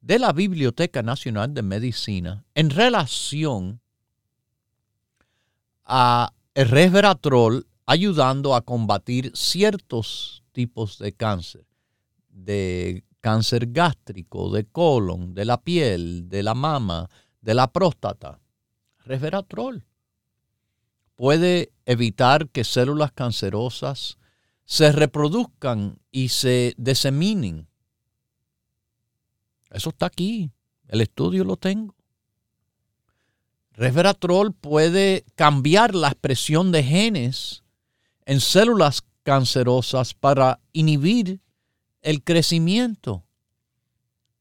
de 0.00 0.18
la 0.18 0.32
Biblioteca 0.32 1.02
Nacional 1.02 1.54
de 1.54 1.62
Medicina 1.62 2.44
en 2.54 2.70
relación 2.70 3.80
a 5.84 6.32
el 6.54 6.68
resveratrol 6.68 7.66
ayudando 7.86 8.54
a 8.54 8.62
combatir 8.62 9.32
ciertos 9.34 10.44
tipos 10.52 10.98
de 10.98 11.12
cáncer, 11.12 11.66
de 12.28 13.04
cáncer 13.20 13.66
gástrico, 13.70 14.50
de 14.50 14.64
colon, 14.64 15.34
de 15.34 15.44
la 15.44 15.60
piel, 15.60 16.28
de 16.28 16.42
la 16.42 16.54
mama, 16.54 17.08
de 17.40 17.54
la 17.54 17.70
próstata. 17.72 18.40
Resveratrol 19.04 19.84
puede 21.20 21.70
evitar 21.84 22.48
que 22.48 22.64
células 22.64 23.12
cancerosas 23.12 24.16
se 24.64 24.90
reproduzcan 24.90 25.98
y 26.10 26.28
se 26.28 26.74
diseminen. 26.78 27.68
Eso 29.70 29.90
está 29.90 30.06
aquí. 30.06 30.50
El 30.88 31.02
estudio 31.02 31.44
lo 31.44 31.58
tengo. 31.58 31.94
Resveratrol 33.76 34.52
puede 34.52 35.24
cambiar 35.36 35.94
la 35.94 36.08
expresión 36.08 36.72
de 36.72 36.82
genes 36.82 37.62
en 38.26 38.40
células 38.40 39.04
cancerosas 39.22 40.12
para 40.14 40.58
inhibir 40.72 41.40
el 42.02 42.22
crecimiento. 42.22 43.24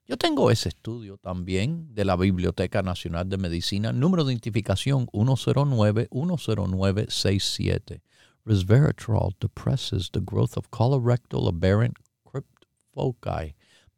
Yo 0.08 0.18
tengo 0.18 0.50
ese 0.50 0.70
estudio 0.70 1.18
también 1.18 1.94
de 1.94 2.06
la 2.06 2.16
Biblioteca 2.16 2.82
Nacional 2.82 3.30
de 3.30 3.38
Medicina, 3.38 3.94
número 3.94 4.24
de 4.24 4.34
identificación 4.34 5.06
109-10967. 5.08 8.02
Resveratrol 8.46 9.36
depresses 9.40 10.10
the 10.12 10.22
growth 10.22 10.58
of 10.58 10.72
colorectal 10.72 11.48
aberrant 11.48 11.98
crypt 12.24 12.66
foci 12.92 13.54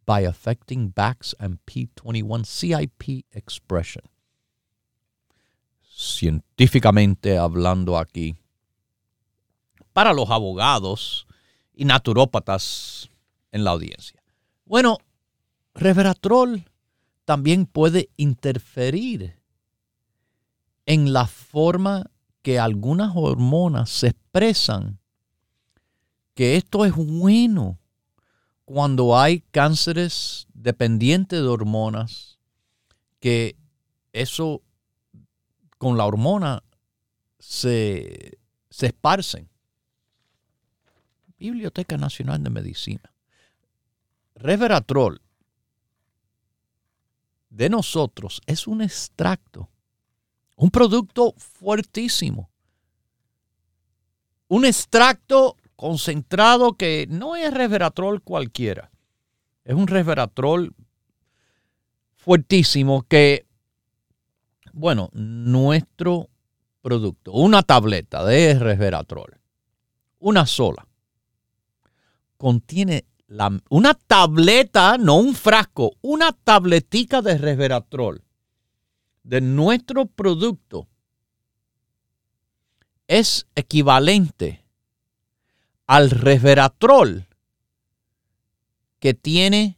by 0.06 0.26
affecting 0.26 0.90
BAX 0.90 1.34
and 1.40 1.60
P21 1.66 2.46
CIP 2.46 3.26
expression 3.32 4.11
científicamente 6.02 7.38
hablando 7.38 7.98
aquí, 7.98 8.36
para 9.94 10.14
los 10.14 10.30
abogados 10.30 11.28
y 11.74 11.86
naturópatas 11.86 13.10
en 13.52 13.64
la 13.64 13.72
audiencia. 13.72 14.22
Bueno, 14.66 14.98
resveratrol 15.76 16.66
también 17.26 17.66
puede 17.66 18.10
interferir 18.18 19.40
en 20.86 21.14
la 21.14 21.28
forma 21.28 22.10
que 22.42 22.58
algunas 22.58 23.12
hormonas 23.16 23.90
se 23.92 24.08
expresan, 24.08 25.00
que 26.34 26.56
esto 26.56 26.84
es 26.86 26.96
bueno 26.96 27.78
cuando 28.66 29.20
hay 29.20 29.42
cánceres 29.52 30.48
dependientes 30.54 31.40
de 31.40 31.48
hormonas, 31.48 32.40
que 33.20 33.56
eso 34.14 34.64
con 35.82 35.98
la 35.98 36.06
hormona 36.06 36.64
se, 37.40 38.38
se 38.70 38.86
esparcen. 38.86 39.50
Biblioteca 41.40 41.98
Nacional 41.98 42.44
de 42.44 42.52
Medicina. 42.52 43.12
Resveratrol 44.36 45.24
de 47.50 47.70
nosotros 47.70 48.44
es 48.46 48.68
un 48.68 48.84
extracto, 48.84 49.72
un 50.56 50.70
producto 50.70 51.34
fuertísimo. 51.38 52.52
Un 54.50 54.66
extracto 54.66 55.58
concentrado 55.76 56.74
que 56.74 57.08
no 57.10 57.36
es 57.36 57.52
resveratrol 57.52 58.22
cualquiera. 58.22 58.92
Es 59.64 59.74
un 59.74 59.88
resveratrol 59.88 60.76
fuertísimo 62.14 63.02
que, 63.02 63.48
bueno, 64.74 65.10
nuestro 65.14 66.30
producto, 66.82 67.32
una 67.32 67.64
tableta 67.64 68.24
de 68.26 68.58
resveratrol, 68.58 69.40
una 70.20 70.46
sola, 70.46 70.88
contiene 72.38 73.06
una 73.70 73.94
tableta, 73.94 74.98
no 74.98 75.16
un 75.16 75.36
frasco, 75.36 75.94
una 76.02 76.32
tabletica 76.32 77.22
de 77.22 77.38
resveratrol 77.38 78.24
de 79.24 79.42
nuestro 79.42 80.06
producto 80.08 80.88
es 83.08 83.48
equivalente 83.56 84.66
al 85.86 86.10
resveratrol 86.10 87.28
que 89.00 89.14
tiene 89.14 89.78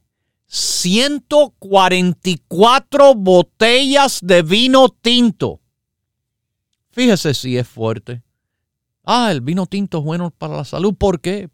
144 0.54 3.16
botellas 3.16 4.20
de 4.22 4.44
vino 4.44 4.90
tinto. 4.90 5.60
Fíjese 6.92 7.34
si 7.34 7.58
es 7.58 7.68
fuerte. 7.68 8.22
Ah, 9.04 9.32
el 9.32 9.42
vino 9.42 9.66
tinto 9.66 9.98
es 9.98 10.04
bueno 10.04 10.30
para 10.30 10.58
la 10.58 10.64
salud. 10.64 10.94
¿Por 10.94 11.22
qué? 11.22 11.50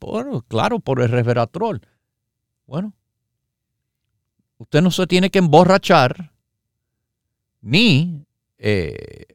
claro, 0.49 0.81
por 0.81 1.01
el 1.01 1.07
resveratrol. 1.07 1.79
Bueno, 2.67 2.91
usted 4.57 4.81
no 4.81 4.91
se 4.91 5.07
tiene 5.07 5.29
que 5.29 5.39
emborrachar 5.39 6.33
ni 7.61 8.25
eh, 8.57 9.27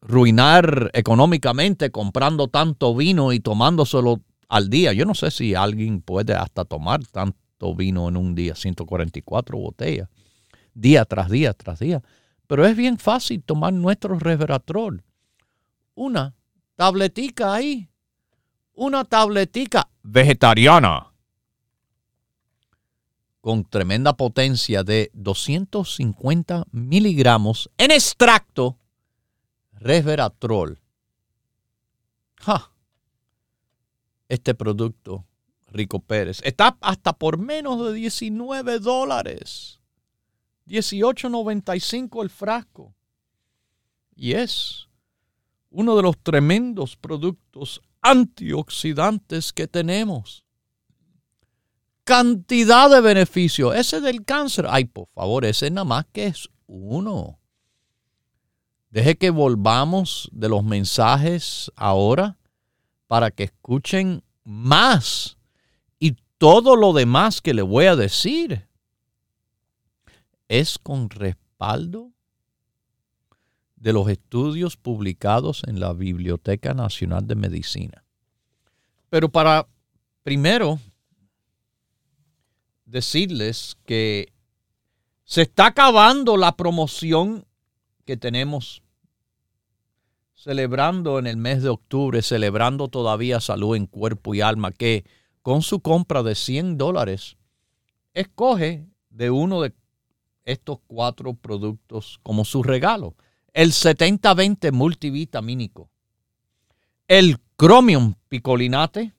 ruinar 0.00 0.90
económicamente 0.92 1.92
comprando 1.92 2.48
tanto 2.48 2.96
vino 2.96 3.32
y 3.32 3.38
tomándoselo 3.38 4.22
al 4.48 4.70
día. 4.70 4.92
Yo 4.92 5.04
no 5.04 5.14
sé 5.14 5.30
si 5.30 5.54
alguien 5.54 6.02
puede 6.02 6.34
hasta 6.34 6.64
tomar 6.64 7.06
vino 7.74 8.08
en 8.08 8.16
un 8.16 8.34
día, 8.34 8.54
144 8.54 9.58
botellas, 9.58 10.08
día 10.74 11.04
tras 11.04 11.30
día 11.30 11.52
tras 11.52 11.78
día. 11.78 12.02
Pero 12.46 12.66
es 12.66 12.76
bien 12.76 12.98
fácil 12.98 13.42
tomar 13.42 13.72
nuestro 13.72 14.18
resveratrol. 14.18 15.04
Una 15.94 16.34
tabletica 16.74 17.54
ahí. 17.54 17.88
Una 18.74 19.04
tabletica 19.04 19.88
vegetariana 20.02 21.10
con 23.40 23.64
tremenda 23.64 24.16
potencia 24.16 24.82
de 24.82 25.10
250 25.14 26.64
miligramos 26.72 27.70
en 27.78 27.90
extracto 27.90 28.78
resveratrol. 29.72 30.78
Este 34.28 34.54
producto, 34.54 35.24
Rico 35.70 36.00
Pérez, 36.00 36.40
está 36.44 36.76
hasta 36.80 37.12
por 37.12 37.38
menos 37.38 37.84
de 37.86 37.94
19 37.94 38.78
dólares. 38.80 39.80
18.95 40.66 42.22
el 42.22 42.30
frasco. 42.30 42.94
Y 44.14 44.32
es 44.32 44.88
uno 45.70 45.96
de 45.96 46.02
los 46.02 46.18
tremendos 46.18 46.96
productos 46.96 47.80
antioxidantes 48.02 49.52
que 49.52 49.66
tenemos 49.66 50.44
cantidad 52.10 52.90
de 52.90 53.00
beneficios. 53.00 53.76
Ese 53.76 54.00
del 54.00 54.24
cáncer, 54.24 54.66
ay, 54.68 54.84
por 54.84 55.06
favor, 55.14 55.44
ese 55.44 55.70
nada 55.70 55.84
más 55.84 56.06
que 56.12 56.26
es 56.26 56.48
uno. 56.66 57.38
Deje 58.90 59.16
que 59.16 59.30
volvamos 59.30 60.28
de 60.32 60.48
los 60.48 60.64
mensajes 60.64 61.70
ahora 61.76 62.36
para 63.06 63.30
que 63.30 63.44
escuchen 63.44 64.24
más 64.42 65.38
todo 66.40 66.74
lo 66.74 66.94
demás 66.94 67.42
que 67.42 67.52
le 67.52 67.60
voy 67.60 67.84
a 67.84 67.96
decir 67.96 68.66
es 70.48 70.78
con 70.78 71.10
respaldo 71.10 72.12
de 73.76 73.92
los 73.92 74.08
estudios 74.08 74.78
publicados 74.78 75.60
en 75.66 75.80
la 75.80 75.92
Biblioteca 75.92 76.72
Nacional 76.72 77.26
de 77.26 77.34
Medicina. 77.34 78.04
Pero 79.10 79.28
para 79.28 79.68
primero 80.22 80.80
decirles 82.86 83.76
que 83.84 84.32
se 85.24 85.42
está 85.42 85.66
acabando 85.66 86.38
la 86.38 86.56
promoción 86.56 87.44
que 88.06 88.16
tenemos 88.16 88.82
celebrando 90.34 91.18
en 91.18 91.26
el 91.26 91.36
mes 91.36 91.62
de 91.62 91.68
octubre, 91.68 92.22
celebrando 92.22 92.88
todavía 92.88 93.40
salud 93.40 93.76
en 93.76 93.84
cuerpo 93.84 94.34
y 94.34 94.40
alma, 94.40 94.72
que 94.72 95.04
con 95.50 95.62
su 95.62 95.80
compra 95.80 96.22
de 96.22 96.36
100 96.36 96.78
dólares, 96.78 97.36
escoge 98.14 98.86
de 99.08 99.30
uno 99.30 99.62
de 99.62 99.74
estos 100.44 100.78
cuatro 100.86 101.34
productos 101.34 102.20
como 102.22 102.44
su 102.44 102.62
regalo. 102.62 103.16
El 103.52 103.72
70-20 103.72 104.70
multivitamínico, 104.70 105.90
el 107.08 107.38
Chromium 107.58 108.14
picolinate, 108.28 109.12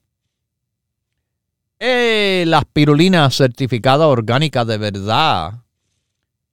eh, 1.78 2.44
la 2.46 2.60
espirulina 2.60 3.30
certificada 3.30 4.06
orgánica 4.06 4.64
de 4.64 4.78
verdad 4.78 5.62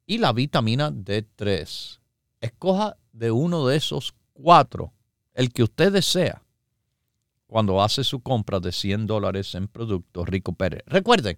y 0.06 0.18
la 0.18 0.34
vitamina 0.34 0.92
D3. 0.92 2.02
Escoja 2.42 2.98
de 3.14 3.32
uno 3.32 3.66
de 3.66 3.78
esos 3.78 4.14
cuatro, 4.34 4.92
el 5.34 5.54
que 5.54 5.64
usted 5.64 5.94
desea, 5.94 6.44
cuando 7.50 7.82
hace 7.82 8.04
su 8.04 8.22
compra 8.22 8.60
de 8.60 8.72
100 8.72 9.08
dólares 9.08 9.56
en 9.56 9.68
productos 9.68 10.30
Rico 10.30 10.54
Pérez. 10.54 10.84
Recuerden, 10.86 11.38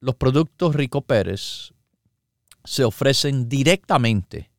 los 0.00 0.16
productos 0.16 0.74
Rico 0.74 1.02
Pérez 1.02 1.72
se 2.64 2.82
ofrecen 2.82 3.48
directamente 3.48 4.50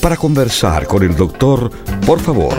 Para 0.00 0.16
conversar 0.16 0.86
con 0.86 1.02
el 1.02 1.16
doctor, 1.16 1.70
por 2.06 2.20
favor, 2.20 2.54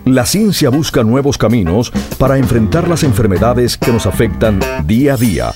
La 0.09 0.25
ciencia 0.25 0.71
busca 0.71 1.03
nuevos 1.03 1.37
caminos 1.37 1.93
para 2.17 2.39
enfrentar 2.39 2.87
las 2.87 3.03
enfermedades 3.03 3.77
que 3.77 3.91
nos 3.91 4.07
afectan 4.07 4.59
día 4.85 5.13
a 5.13 5.17
día. 5.17 5.51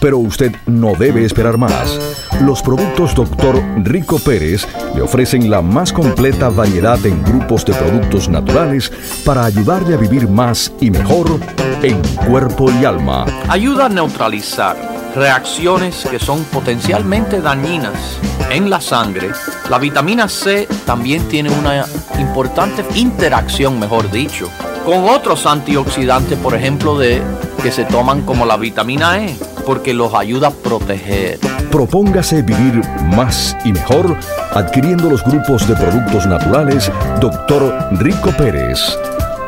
Pero 0.00 0.18
usted 0.18 0.50
no 0.66 0.96
debe 0.96 1.24
esperar 1.24 1.56
más. 1.56 2.00
Los 2.40 2.62
productos 2.62 3.14
Dr. 3.14 3.62
Rico 3.84 4.18
Pérez 4.18 4.66
le 4.96 5.02
ofrecen 5.02 5.48
la 5.48 5.62
más 5.62 5.92
completa 5.92 6.48
variedad 6.48 6.98
en 7.06 7.22
grupos 7.22 7.64
de 7.64 7.74
productos 7.74 8.28
naturales 8.28 8.90
para 9.24 9.44
ayudarle 9.44 9.94
a 9.94 9.98
vivir 9.98 10.28
más 10.28 10.72
y 10.80 10.90
mejor 10.90 11.38
en 11.82 12.02
cuerpo 12.26 12.72
y 12.72 12.84
alma. 12.84 13.24
Ayuda 13.48 13.86
a 13.86 13.88
neutralizar 13.88 14.91
reacciones 15.14 16.06
que 16.10 16.18
son 16.18 16.44
potencialmente 16.44 17.40
dañinas 17.40 18.18
en 18.50 18.70
la 18.70 18.80
sangre. 18.80 19.30
La 19.70 19.78
vitamina 19.78 20.28
C 20.28 20.68
también 20.84 21.28
tiene 21.28 21.50
una 21.50 21.86
importante 22.18 22.84
interacción, 22.94 23.78
mejor 23.78 24.10
dicho, 24.10 24.48
con 24.84 25.08
otros 25.08 25.46
antioxidantes, 25.46 26.38
por 26.38 26.54
ejemplo, 26.54 26.98
de 26.98 27.22
que 27.62 27.70
se 27.70 27.84
toman 27.84 28.22
como 28.22 28.44
la 28.44 28.56
vitamina 28.56 29.22
E, 29.24 29.36
porque 29.64 29.94
los 29.94 30.14
ayuda 30.14 30.48
a 30.48 30.50
proteger. 30.50 31.38
Propóngase 31.70 32.42
vivir 32.42 32.82
más 33.16 33.56
y 33.64 33.72
mejor 33.72 34.16
adquiriendo 34.52 35.08
los 35.08 35.24
grupos 35.24 35.66
de 35.66 35.74
productos 35.74 36.26
naturales 36.26 36.90
Dr. 37.20 37.88
Rico 37.92 38.30
Pérez. 38.36 38.98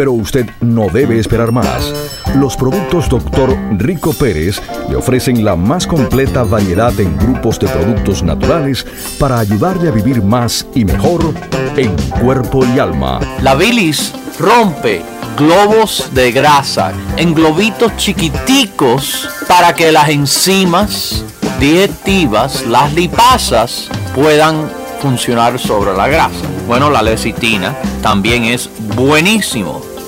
Pero 0.00 0.12
usted 0.12 0.48
no 0.62 0.86
debe 0.88 1.18
esperar 1.18 1.52
más. 1.52 1.92
Los 2.34 2.56
productos 2.56 3.06
Dr. 3.10 3.54
Rico 3.72 4.14
Pérez 4.14 4.58
le 4.88 4.96
ofrecen 4.96 5.44
la 5.44 5.56
más 5.56 5.86
completa 5.86 6.42
variedad 6.42 6.98
en 6.98 7.18
grupos 7.18 7.58
de 7.58 7.68
productos 7.68 8.22
naturales 8.22 8.86
para 9.18 9.38
ayudarle 9.38 9.90
a 9.90 9.92
vivir 9.92 10.22
más 10.22 10.66
y 10.74 10.86
mejor 10.86 11.34
en 11.76 11.94
cuerpo 12.18 12.64
y 12.64 12.78
alma. 12.78 13.20
La 13.42 13.54
bilis 13.54 14.14
rompe 14.38 15.02
globos 15.36 16.08
de 16.14 16.32
grasa 16.32 16.94
en 17.18 17.34
globitos 17.34 17.94
chiquiticos 17.98 19.28
para 19.46 19.74
que 19.74 19.92
las 19.92 20.08
enzimas 20.08 21.26
digestivas, 21.60 22.66
las 22.66 22.90
lipasas, 22.94 23.90
puedan 24.14 24.66
funcionar 25.02 25.58
sobre 25.58 25.94
la 25.94 26.08
grasa. 26.08 26.46
Bueno, 26.66 26.88
la 26.88 27.02
lecitina 27.02 27.76
también 28.00 28.44
es 28.44 28.70
buenísimo 28.96 29.89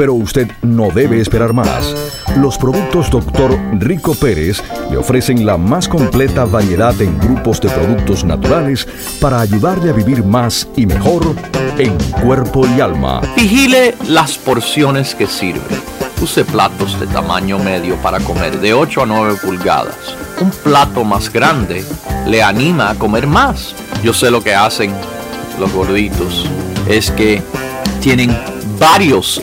Pero 0.00 0.14
usted 0.14 0.50
no 0.62 0.88
debe 0.88 1.20
esperar 1.20 1.52
más. 1.52 1.94
Los 2.38 2.56
productos 2.56 3.10
Dr. 3.10 3.54
Rico 3.74 4.14
Pérez 4.14 4.62
le 4.90 4.96
ofrecen 4.96 5.44
la 5.44 5.58
más 5.58 5.88
completa 5.88 6.46
variedad 6.46 6.98
en 7.02 7.18
grupos 7.18 7.60
de 7.60 7.68
productos 7.68 8.24
naturales 8.24 8.88
para 9.20 9.42
ayudarle 9.42 9.90
a 9.90 9.92
vivir 9.92 10.24
más 10.24 10.66
y 10.74 10.86
mejor 10.86 11.34
en 11.76 11.98
cuerpo 12.24 12.66
y 12.66 12.80
alma. 12.80 13.20
Vigile 13.36 13.94
las 14.08 14.38
porciones 14.38 15.14
que 15.14 15.26
sirve. 15.26 15.60
Use 16.22 16.46
platos 16.46 16.98
de 16.98 17.06
tamaño 17.06 17.58
medio 17.58 17.96
para 17.96 18.20
comer 18.20 18.58
de 18.58 18.72
8 18.72 19.02
a 19.02 19.06
9 19.06 19.34
pulgadas. 19.42 20.16
Un 20.40 20.50
plato 20.50 21.04
más 21.04 21.30
grande 21.30 21.84
le 22.26 22.42
anima 22.42 22.88
a 22.88 22.94
comer 22.94 23.26
más. 23.26 23.74
Yo 24.02 24.14
sé 24.14 24.30
lo 24.30 24.42
que 24.42 24.54
hacen 24.54 24.94
los 25.58 25.70
gorditos. 25.70 26.48
Es 26.88 27.10
que 27.10 27.42
tienen 28.00 28.34
varios 28.78 29.42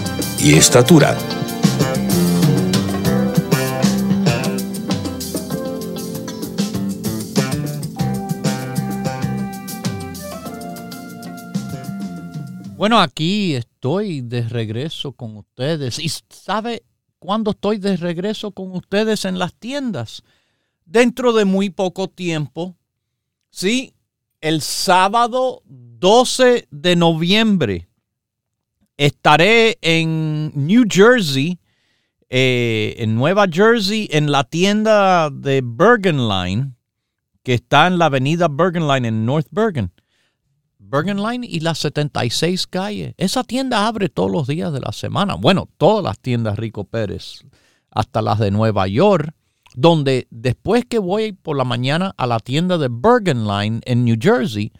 y 0.43 0.55
estatura. 0.55 1.15
Bueno, 12.75 12.99
aquí 12.99 13.53
estoy 13.53 14.21
de 14.21 14.41
regreso 14.41 15.11
con 15.11 15.37
ustedes. 15.37 15.99
¿Y 15.99 16.09
sabe 16.09 16.83
cuándo 17.19 17.51
estoy 17.51 17.77
de 17.77 17.95
regreso 17.95 18.51
con 18.51 18.71
ustedes 18.71 19.25
en 19.25 19.37
las 19.37 19.53
tiendas? 19.53 20.23
Dentro 20.85 21.33
de 21.33 21.45
muy 21.45 21.69
poco 21.69 22.07
tiempo. 22.07 22.75
Sí, 23.51 23.93
el 24.39 24.61
sábado 24.61 25.61
12 25.65 26.67
de 26.71 26.95
noviembre 26.95 27.90
estaré 29.01 29.79
en 29.81 30.51
New 30.53 30.83
Jersey, 30.87 31.57
eh, 32.29 32.93
en 32.99 33.15
Nueva 33.15 33.47
Jersey, 33.51 34.07
en 34.11 34.31
la 34.31 34.43
tienda 34.43 35.31
de 35.31 35.63
Bergen 35.65 36.27
Line, 36.27 36.75
que 37.41 37.55
está 37.55 37.87
en 37.87 37.97
la 37.97 38.05
avenida 38.05 38.47
Bergen 38.47 38.87
Line 38.87 39.07
en 39.07 39.25
North 39.25 39.47
Bergen. 39.49 39.91
Bergen 40.77 41.17
Line 41.17 41.47
y 41.49 41.61
las 41.61 41.79
76 41.79 42.67
calles. 42.67 43.15
Esa 43.17 43.43
tienda 43.43 43.87
abre 43.87 44.07
todos 44.07 44.29
los 44.29 44.45
días 44.45 44.71
de 44.71 44.81
la 44.81 44.91
semana. 44.91 45.33
Bueno, 45.33 45.67
todas 45.77 46.03
las 46.03 46.19
tiendas 46.19 46.59
Rico 46.59 46.83
Pérez, 46.83 47.43
hasta 47.89 48.21
las 48.21 48.37
de 48.37 48.51
Nueva 48.51 48.87
York, 48.87 49.33
donde 49.73 50.27
después 50.29 50.85
que 50.85 50.99
voy 50.99 51.31
por 51.31 51.57
la 51.57 51.63
mañana 51.63 52.13
a 52.17 52.27
la 52.27 52.39
tienda 52.39 52.77
de 52.77 52.89
Bergen 52.91 53.47
Line 53.47 53.81
en 53.83 54.05
New 54.05 54.17
Jersey, 54.21 54.71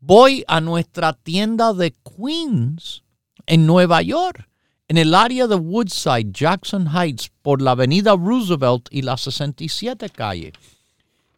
voy 0.00 0.44
a 0.48 0.60
nuestra 0.60 1.14
tienda 1.14 1.72
de 1.72 1.94
Queens 2.04 3.04
en 3.50 3.66
Nueva 3.66 4.00
York, 4.00 4.48
en 4.86 4.96
el 4.96 5.12
área 5.12 5.48
de 5.48 5.56
Woodside, 5.56 6.30
Jackson 6.32 6.86
Heights, 6.86 7.32
por 7.42 7.60
la 7.60 7.72
avenida 7.72 8.14
Roosevelt 8.14 8.86
y 8.92 9.02
la 9.02 9.16
67 9.16 10.08
calle. 10.10 10.52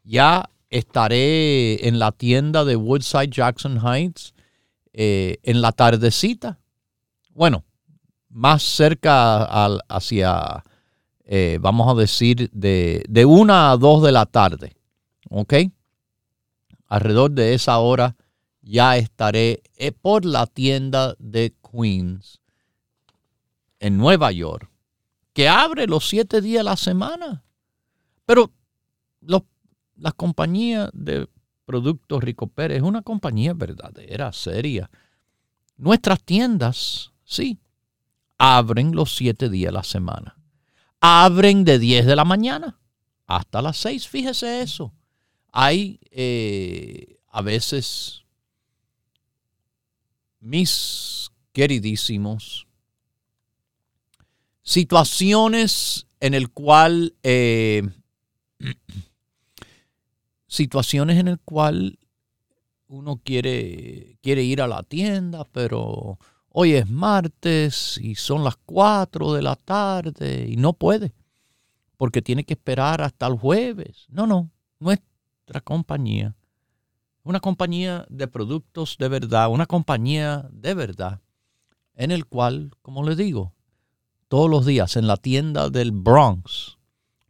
Ya 0.04 0.50
estaré 0.68 1.88
en 1.88 1.98
la 1.98 2.12
tienda 2.12 2.66
de 2.66 2.76
Woodside 2.76 3.30
Jackson 3.30 3.80
Heights 3.82 4.34
eh, 4.92 5.38
en 5.42 5.62
la 5.62 5.72
tardecita. 5.72 6.58
Bueno, 7.30 7.64
más 8.28 8.62
cerca 8.62 9.44
al, 9.44 9.80
hacia, 9.88 10.64
eh, 11.24 11.56
vamos 11.62 11.90
a 11.90 11.98
decir, 11.98 12.50
de, 12.52 13.04
de 13.08 13.24
una 13.24 13.70
a 13.70 13.78
dos 13.78 14.02
de 14.02 14.12
la 14.12 14.26
tarde. 14.26 14.76
¿Ok? 15.30 15.54
Alrededor 16.88 17.30
de 17.30 17.54
esa 17.54 17.78
hora 17.78 18.16
ya 18.60 18.98
estaré 18.98 19.62
eh, 19.76 19.92
por 19.92 20.26
la 20.26 20.46
tienda 20.46 21.16
de 21.18 21.54
Queens 21.72 22.40
en 23.80 23.96
Nueva 23.96 24.30
York, 24.30 24.70
que 25.32 25.48
abre 25.48 25.86
los 25.86 26.08
siete 26.08 26.40
días 26.40 26.60
a 26.60 26.70
la 26.70 26.76
semana. 26.76 27.44
Pero 28.26 28.52
los 29.20 29.42
la 29.96 30.12
compañía 30.12 30.90
de 30.92 31.28
productos 31.64 32.22
Rico 32.22 32.48
Pérez 32.48 32.78
es 32.78 32.82
una 32.82 33.02
compañía 33.02 33.54
verdadera, 33.54 34.32
seria. 34.32 34.90
Nuestras 35.76 36.22
tiendas, 36.22 37.12
sí, 37.24 37.60
abren 38.38 38.94
los 38.94 39.14
siete 39.14 39.48
días 39.48 39.70
a 39.70 39.74
la 39.74 39.84
semana. 39.84 40.36
Abren 41.00 41.64
de 41.64 41.78
10 41.78 42.06
de 42.06 42.16
la 42.16 42.24
mañana 42.24 42.78
hasta 43.26 43.62
las 43.62 43.76
6, 43.78 44.08
fíjese 44.08 44.62
eso. 44.62 44.92
Hay 45.52 46.00
eh, 46.10 47.18
a 47.28 47.42
veces 47.42 48.24
mis 50.40 51.31
queridísimos 51.52 52.66
situaciones 54.62 56.06
en 56.20 56.34
el 56.34 56.50
cual 56.50 57.14
eh, 57.22 57.82
situaciones 60.46 61.18
en 61.18 61.28
el 61.28 61.40
cual 61.40 61.98
uno 62.86 63.20
quiere, 63.24 64.18
quiere 64.22 64.42
ir 64.42 64.60
a 64.60 64.66
la 64.66 64.82
tienda, 64.82 65.44
pero 65.50 66.18
hoy 66.50 66.74
es 66.74 66.88
martes 66.88 67.98
y 68.00 68.14
son 68.14 68.44
las 68.44 68.56
4 68.66 69.32
de 69.32 69.42
la 69.42 69.56
tarde 69.56 70.46
y 70.48 70.56
no 70.56 70.74
puede, 70.74 71.12
porque 71.96 72.22
tiene 72.22 72.44
que 72.44 72.54
esperar 72.54 73.00
hasta 73.00 73.26
el 73.26 73.34
jueves. 73.34 74.06
No, 74.08 74.26
no, 74.26 74.50
nuestra 74.78 75.60
compañía, 75.62 76.36
una 77.24 77.40
compañía 77.40 78.06
de 78.10 78.28
productos 78.28 78.96
de 78.98 79.08
verdad, 79.08 79.50
una 79.50 79.66
compañía 79.66 80.48
de 80.52 80.74
verdad, 80.74 81.20
en 81.94 82.10
el 82.10 82.26
cual, 82.26 82.72
como 82.82 83.04
le 83.04 83.16
digo, 83.16 83.54
todos 84.28 84.48
los 84.48 84.64
días 84.64 84.96
en 84.96 85.06
la 85.06 85.16
tienda 85.16 85.70
del 85.70 85.92
Bronx, 85.92 86.78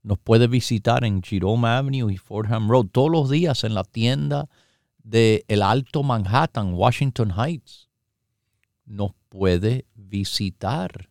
nos 0.03 0.19
puede 0.19 0.47
visitar 0.49 1.05
en 1.05 1.23
Jerome 1.23 1.69
Avenue 1.69 2.13
y 2.13 2.17
Fordham 2.17 2.69
Road 2.69 2.87
todos 2.87 3.11
los 3.11 3.31
días 3.31 3.65
en 3.65 3.75
la 3.75 3.85
tienda 3.85 4.49
de 5.03 5.45
El 5.49 5.63
Alto 5.63 6.03
Manhattan, 6.03 6.75
Washington 6.75 7.33
Heights. 7.37 7.89
Nos 8.85 9.13
puede 9.29 9.87
visitar, 9.95 11.11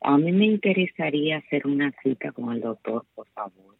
A 0.00 0.16
mí 0.16 0.32
me 0.32 0.46
interesaría 0.46 1.38
hacer 1.38 1.66
una 1.66 1.92
cita 2.02 2.32
con 2.32 2.50
el 2.52 2.62
doctor, 2.62 3.04
por 3.14 3.28
favor. 3.28 3.76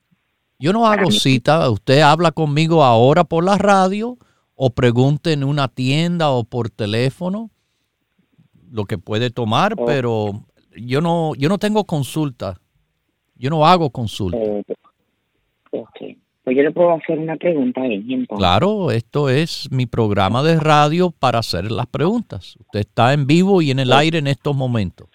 Yo 0.58 0.72
no 0.72 0.86
hago 0.86 1.10
cita, 1.10 1.68
usted 1.70 2.00
habla 2.00 2.30
conmigo 2.32 2.84
ahora 2.84 3.24
por 3.24 3.44
la 3.44 3.56
radio 3.56 4.18
o 4.54 4.70
pregunte 4.70 5.32
en 5.32 5.42
una 5.42 5.68
tienda 5.68 6.30
o 6.30 6.44
por 6.44 6.70
teléfono 6.70 7.50
lo 8.70 8.84
que 8.84 8.98
puede 8.98 9.30
tomar, 9.30 9.74
oh. 9.76 9.84
pero 9.86 10.44
yo 10.76 11.00
no, 11.00 11.34
yo 11.34 11.48
no 11.48 11.58
tengo 11.58 11.84
consulta. 11.84 12.60
Yo 13.34 13.50
no 13.50 13.66
hago 13.66 13.90
consulta. 13.90 14.38
Oh, 14.38 14.62
ok. 15.72 16.16
Pues 16.44 16.56
yo 16.56 16.62
le 16.62 16.72
puedo 16.72 16.92
hacer 16.92 17.18
una 17.18 17.36
pregunta 17.36 17.82
ahí. 17.82 18.26
Claro, 18.36 18.90
esto 18.90 19.28
es 19.28 19.68
mi 19.70 19.86
programa 19.86 20.42
de 20.42 20.58
radio 20.58 21.10
para 21.10 21.38
hacer 21.38 21.70
las 21.70 21.86
preguntas. 21.86 22.56
Usted 22.58 22.80
está 22.80 23.12
en 23.12 23.26
vivo 23.26 23.62
y 23.62 23.70
en 23.70 23.78
el 23.78 23.88
pues 23.88 23.98
aire 23.98 24.18
en 24.18 24.26
estos 24.26 24.56
momentos. 24.56 25.08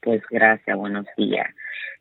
Pues 0.00 0.22
gracias, 0.30 0.76
buenos 0.78 1.06
días. 1.18 1.46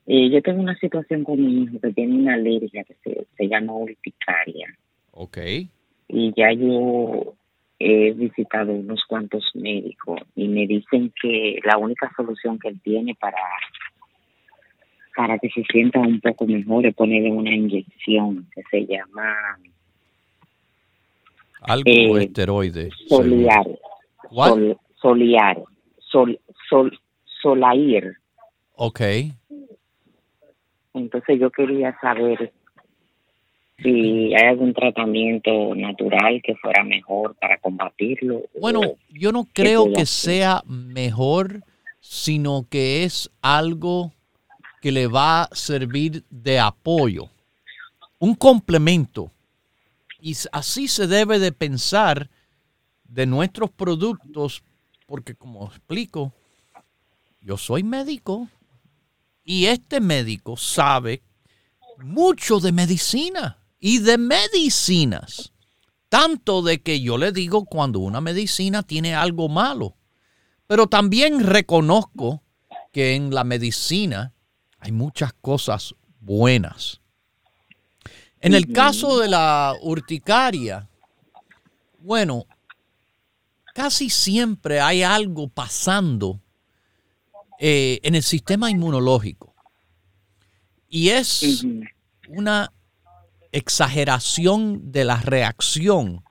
Eh, 0.07 0.29
yo 0.29 0.41
tengo 0.41 0.61
una 0.61 0.75
situación 0.75 1.25
con 1.25 1.45
mi 1.45 1.63
hijo 1.63 1.79
que 1.81 1.91
tiene 1.91 2.15
una 2.15 2.35
alergia 2.35 2.85
que 2.85 2.95
se, 3.03 3.27
se 3.35 3.47
llama 3.47 3.73
urticaria. 3.73 4.73
Ok. 5.11 5.37
Y 6.07 6.33
ya 6.35 6.53
yo 6.53 7.35
he 7.79 8.11
visitado 8.11 8.73
unos 8.73 9.03
cuantos 9.07 9.43
médicos 9.53 10.19
y 10.35 10.47
me 10.47 10.67
dicen 10.67 11.13
que 11.21 11.59
la 11.63 11.77
única 11.77 12.11
solución 12.15 12.59
que 12.59 12.69
él 12.69 12.79
tiene 12.81 13.15
para 13.15 13.37
para 15.20 15.38
que 15.38 15.49
se 15.49 15.65
sienta 15.70 15.99
un 15.99 16.22
poco 16.22 16.47
mejor 16.47 16.86
es 16.86 16.95
ponerle 16.95 17.30
una 17.30 17.53
inyección 17.53 18.47
que 18.55 18.63
se 18.72 18.86
llama 18.86 19.36
algo 21.63 21.84
eh, 21.88 22.24
esteroide 22.24 22.89
soliar. 23.09 23.67
sol, 24.32 24.78
soliar. 24.95 25.61
Sol, 25.97 26.39
sol, 26.70 26.97
solair. 27.41 28.13
Ok. 28.76 29.01
Entonces 30.93 31.38
yo 31.38 31.51
quería 31.51 31.97
saber 31.99 32.53
si 33.84 34.34
hay 34.34 34.47
algún 34.47 34.74
tratamiento 34.74 35.76
natural 35.76 36.41
que 36.41 36.55
fuera 36.55 36.86
mejor 36.86 37.36
para 37.41 37.57
combatirlo. 37.57 38.43
Bueno, 38.57 38.80
yo 39.09 39.34
no 39.34 39.45
creo 39.51 39.91
que 39.91 40.05
sea 40.05 40.63
mejor, 40.65 41.59
sino 41.99 42.65
que 42.70 43.03
es 43.03 43.30
algo 43.41 44.13
que 44.82 44.91
le 44.91 45.07
va 45.07 45.43
a 45.43 45.55
servir 45.55 46.23
de 46.30 46.59
apoyo, 46.59 47.30
un 48.17 48.36
complemento. 48.36 49.32
Y 50.21 50.36
así 50.51 50.88
se 50.88 51.07
debe 51.07 51.39
de 51.39 51.51
pensar 51.51 52.30
de 53.03 53.25
nuestros 53.25 53.71
productos, 53.71 54.63
porque 55.07 55.36
como 55.36 55.67
explico, 55.67 56.34
yo 57.41 57.57
soy 57.57 57.84
médico 57.84 58.47
y 59.43 59.65
este 59.65 59.99
médico 59.99 60.57
sabe 60.57 61.23
mucho 61.97 62.59
de 62.59 62.71
medicina 62.71 63.57
y 63.80 63.99
de 63.99 64.17
medicinas. 64.17 65.51
Tanto 66.09 66.61
de 66.61 66.82
que 66.82 67.01
yo 67.01 67.17
le 67.17 67.32
digo 67.32 67.65
cuando 67.65 67.99
una 67.99 68.19
medicina 68.19 68.84
tiene 68.84 69.13
algo 69.15 69.47
malo. 69.47 69.95
Pero 70.67 70.88
también 70.88 71.43
reconozco 71.43 72.41
que 72.91 73.15
en 73.15 73.34
la 73.34 73.43
medicina 73.43 74.34
hay 74.80 74.91
muchas 74.91 75.34
cosas 75.34 75.95
buenas. 76.19 77.01
En 78.41 78.53
el 78.53 78.71
caso 78.71 79.19
de 79.19 79.27
la 79.27 79.75
urticaria, 79.82 80.88
bueno, 81.99 82.45
casi 83.73 84.09
siempre 84.09 84.80
hay 84.80 85.03
algo 85.03 85.49
pasando 85.49 86.39
eh, 87.59 87.99
en 88.03 88.15
el 88.15 88.23
sistema 88.23 88.71
inmunológico. 88.71 89.53
Y 90.88 91.09
es 91.09 91.65
una 92.30 92.71
exageración 93.51 94.91
de 94.91 95.03
la 95.03 95.17
reacción 95.17 96.23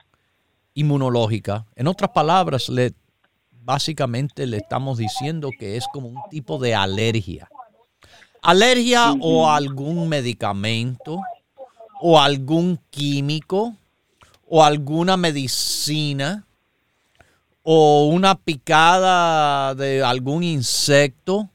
inmunológica. 0.75 1.67
En 1.77 1.87
otras 1.89 2.11
palabras, 2.11 2.69
le, 2.69 2.95
básicamente 3.51 4.47
le 4.47 4.57
estamos 4.57 4.97
diciendo 4.97 5.51
que 5.59 5.77
es 5.77 5.87
como 5.93 6.09
un 6.09 6.23
tipo 6.31 6.59
de 6.59 6.75
alergia. 6.75 7.49
Alergia 8.43 9.13
o 9.21 9.49
algún 9.49 10.09
medicamento 10.09 11.21
o 12.01 12.21
algún 12.21 12.79
químico 12.91 13.75
o 14.47 14.65
alguna 14.65 15.17
medicina 15.17 16.47
o 17.63 18.07
una 18.07 18.35
picada 18.37 19.75
de 19.75 20.03
algún 20.03 20.43
insecto 20.43 21.51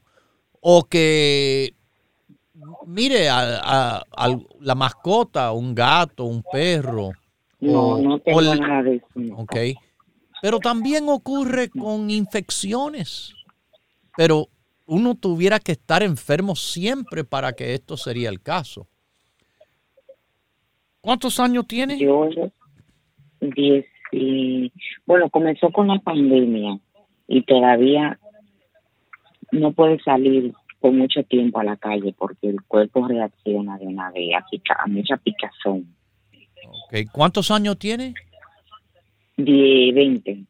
o 0.60 0.84
que 0.84 1.74
mire, 2.86 3.28
a, 3.28 4.02
la 4.60 4.74
mascota, 4.74 5.52
un 5.52 5.74
gato, 5.74 6.24
un 6.24 6.42
perro. 6.42 7.12
No, 7.60 7.98
no 7.98 8.18
tengo 8.18 8.42
nada 8.42 8.82
de 8.82 8.96
eso. 8.96 9.06
Ok. 9.36 9.56
Pero 10.42 10.58
también 10.58 11.08
ocurre 11.08 11.70
con 11.70 12.10
infecciones. 12.10 13.34
Pero 14.16 14.48
uno 14.86 15.14
tuviera 15.14 15.58
que 15.58 15.72
estar 15.72 16.02
enfermo 16.02 16.56
siempre 16.56 17.24
para 17.24 17.52
que 17.52 17.74
esto 17.74 17.96
sería 17.96 18.28
el 18.28 18.40
caso. 18.40 18.88
¿Cuántos 21.00 21.38
años 21.40 21.66
tiene? 21.66 21.98
Yo, 21.98 22.28
diez 23.40 23.86
bueno, 25.06 25.28
comenzó 25.28 25.70
con 25.70 25.88
la 25.88 25.98
pandemia 25.98 26.78
y 27.26 27.42
todavía 27.42 28.18
no 29.50 29.72
puede 29.72 29.98
salir 30.02 30.52
mucho 30.82 31.22
tiempo 31.22 31.60
a 31.60 31.64
la 31.64 31.76
calle 31.76 32.14
porque 32.16 32.48
el 32.48 32.62
cuerpo 32.62 33.08
reacciona 33.08 33.78
de 33.78 33.86
una 33.86 34.10
vez 34.10 34.34
a, 34.34 34.86
mucha 34.86 35.16
picazón. 35.16 35.94
Okay. 36.86 37.06
¿Cuántos 37.06 37.50
años 37.50 37.78
tiene? 37.78 38.14
De 39.36 39.92
20. 39.94 40.44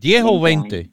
¿10 0.00 0.22
o 0.24 0.40
20? 0.40 0.90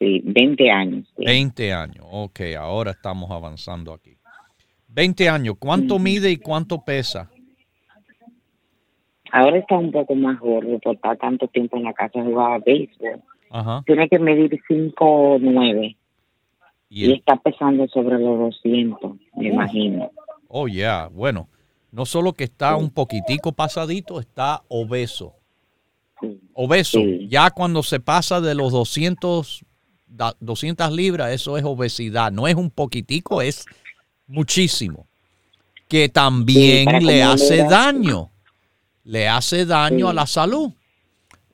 Sí, 0.00 0.22
20 0.24 0.70
años. 0.70 1.06
20 1.18 1.72
años, 1.74 2.06
ok, 2.10 2.40
ahora 2.58 2.92
estamos 2.92 3.30
avanzando 3.30 3.92
aquí. 3.92 4.16
20 4.88 5.28
años, 5.28 5.56
¿cuánto 5.58 5.98
mide 5.98 6.30
y 6.30 6.38
cuánto 6.38 6.82
pesa? 6.82 7.30
Ahora 9.30 9.58
está 9.58 9.76
un 9.76 9.92
poco 9.92 10.14
más 10.14 10.40
gordo 10.40 10.78
por 10.80 10.94
estar 10.96 11.16
tanto 11.18 11.46
tiempo 11.48 11.76
en 11.76 11.84
la 11.84 11.92
casa 11.92 12.24
jugaba 12.24 12.58
béisbol. 12.58 13.22
Tiene 13.84 14.08
que 14.08 14.18
medir 14.18 14.58
5'9". 14.68 15.96
Y, 16.88 17.06
y 17.06 17.12
está 17.12 17.36
pesando 17.36 17.86
sobre 17.86 18.18
los 18.18 18.38
200, 18.38 19.12
me 19.36 19.48
imagino. 19.48 20.10
Oh, 20.48 20.66
ya, 20.66 21.08
bueno. 21.12 21.48
No 21.92 22.06
solo 22.06 22.32
que 22.32 22.44
está 22.44 22.76
un 22.76 22.90
poquitico 22.90 23.52
pasadito, 23.52 24.18
está 24.18 24.62
obeso. 24.68 25.34
Obeso. 26.54 27.00
Ya 27.28 27.50
cuando 27.50 27.82
se 27.82 28.00
pasa 28.00 28.40
de 28.40 28.54
los 28.54 28.72
200, 28.72 29.64
200 30.10 30.92
libras, 30.92 31.32
eso 31.32 31.56
es 31.56 31.64
obesidad. 31.64 32.32
No 32.32 32.46
es 32.48 32.54
un 32.54 32.70
poquitico, 32.70 33.42
es 33.42 33.64
muchísimo. 34.26 35.06
Que 35.88 36.08
también 36.08 37.04
le 37.04 37.22
hace 37.22 37.64
daño. 37.64 38.30
Le 39.04 39.28
hace 39.28 39.66
daño 39.66 40.08
a 40.08 40.14
la 40.14 40.26
salud 40.26 40.72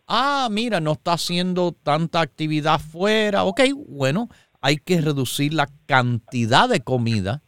ah, 0.07 0.49
mira, 0.51 0.81
no 0.81 0.93
está 0.93 1.15
haciendo 1.15 1.73
tanta 1.73 2.21
actividad 2.21 2.81
fuera. 2.81 3.45
Ok, 3.45 3.61
bueno, 3.89 4.29
hay 4.61 4.77
que 4.77 5.01
reducir 5.01 5.55
la 5.55 5.69
cantidad 5.87 6.69
de 6.69 6.81
comida 6.81 7.43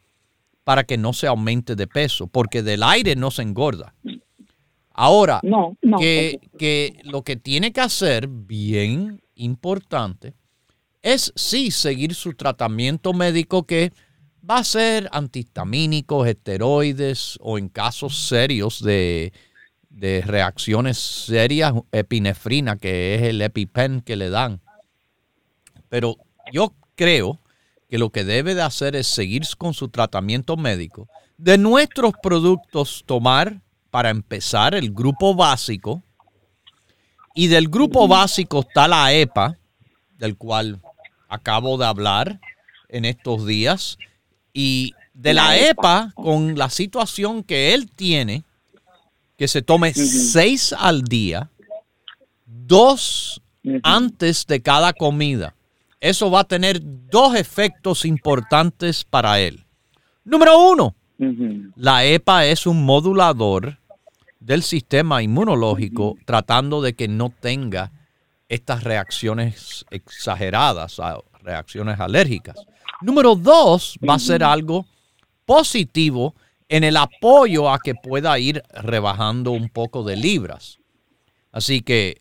para 0.65 0.85
que 0.85 0.99
no 0.99 1.13
se 1.13 1.27
aumente 1.27 1.77
de 1.77 1.87
peso, 1.87 2.27
porque 2.27 2.63
del 2.63 2.83
aire 2.83 3.17
no 3.17 3.31
se 3.31 3.43
engorda. 3.43 3.95
Ahora, 4.91 5.41
que, 5.99 6.41
que, 6.59 7.01
lo 7.05 7.23
que 7.23 7.37
tiene 7.37 7.73
que 7.73 7.81
hacer, 7.81 8.27
bien 8.27 9.23
importante, 9.37 10.35
es 11.03 11.33
sí 11.37 11.71
seguir 11.71 12.15
su 12.15 12.35
tratamiento 12.35 13.13
médico 13.13 13.65
que 13.65 13.93
va 14.49 14.59
a 14.59 14.65
ser 14.65 15.09
antihistamínicos, 15.13 16.27
esteroides 16.27 17.39
o 17.41 17.59
en 17.59 17.69
casos 17.69 18.29
serios 18.29 18.83
de 18.83 19.33
de 19.99 20.23
reacciones 20.25 20.97
serias, 20.99 21.75
epinefrina, 21.91 22.77
que 22.77 23.17
es 23.17 23.23
el 23.23 23.43
EpiPen 23.43 24.01
que 24.01 24.17
le 24.17 24.31
dan. 24.31 24.61
Pero 25.89 26.17
yo 26.53 26.73
creo 26.95 27.41
que 27.89 27.99
lo 27.99 28.11
que 28.11 28.25
debe 28.25 28.55
de 28.55 28.63
hacer 28.63 28.95
es 28.95 29.09
seguir 29.09 29.43
con 29.57 29.75
su 29.75 29.89
tratamiento 29.89 30.57
médico. 30.57 31.09
De 31.37 31.59
nuestros 31.59 32.13
productos 32.23 33.03
tomar, 33.07 33.61
para 33.91 34.11
empezar, 34.11 34.75
el 34.75 34.93
grupo 34.93 35.35
básico. 35.35 36.03
Y 37.35 37.49
del 37.49 37.69
grupo 37.69 38.07
básico 38.07 38.61
está 38.61 38.87
la 38.87 39.13
EPA, 39.13 39.59
del 40.17 40.37
cual 40.37 40.81
acabo 41.29 41.79
de 41.79 41.87
hablar 41.87 42.41
en 42.89 43.05
estos 43.05 43.47
días. 43.47 43.99
Y 44.53 44.95
de 45.15 45.35
la 45.35 45.57
EPA, 45.57 46.13
con 46.15 46.57
la 46.57 46.71
situación 46.71 47.43
que 47.43 47.75
él 47.75 47.91
tiene, 47.91 48.45
que 49.37 49.49
se 49.49 49.63
tome 49.63 49.95
seis 49.95 50.75
al 50.77 51.03
día, 51.03 51.51
dos 52.45 53.41
antes 53.83 54.47
de 54.47 54.61
cada 54.61 54.93
comida. 54.93 55.55
Eso 56.01 56.31
va 56.31 56.41
a 56.41 56.45
tener 56.45 56.81
dos 56.83 57.35
efectos 57.35 58.05
importantes 58.05 59.05
para 59.05 59.41
él. 59.41 59.65
Número 60.25 60.71
uno, 60.71 60.95
la 61.77 62.05
EPA 62.05 62.47
es 62.47 62.67
un 62.67 62.85
modulador 62.85 63.79
del 64.39 64.63
sistema 64.63 65.23
inmunológico 65.23 66.17
tratando 66.25 66.81
de 66.81 66.95
que 66.95 67.09
no 67.09 67.31
tenga 67.31 67.91
estas 68.49 68.85
reacciones 68.85 69.85
exageradas, 69.91 71.01
reacciones 71.43 72.01
alérgicas. 72.01 72.57
Número 73.01 73.35
dos, 73.37 73.99
va 74.07 74.15
a 74.15 74.19
ser 74.19 74.43
algo 74.43 74.87
positivo 75.45 76.35
en 76.69 76.85
el 76.85 76.97
apoyo 76.97 77.71
a 77.71 77.79
que 77.79 77.95
pueda 77.95 78.39
ir 78.39 78.63
rebajando 78.75 79.53
un 79.53 79.69
poco 79.69 80.03
de 80.03 80.17
libras. 80.17 80.79
Así 81.51 81.81
que 81.81 82.17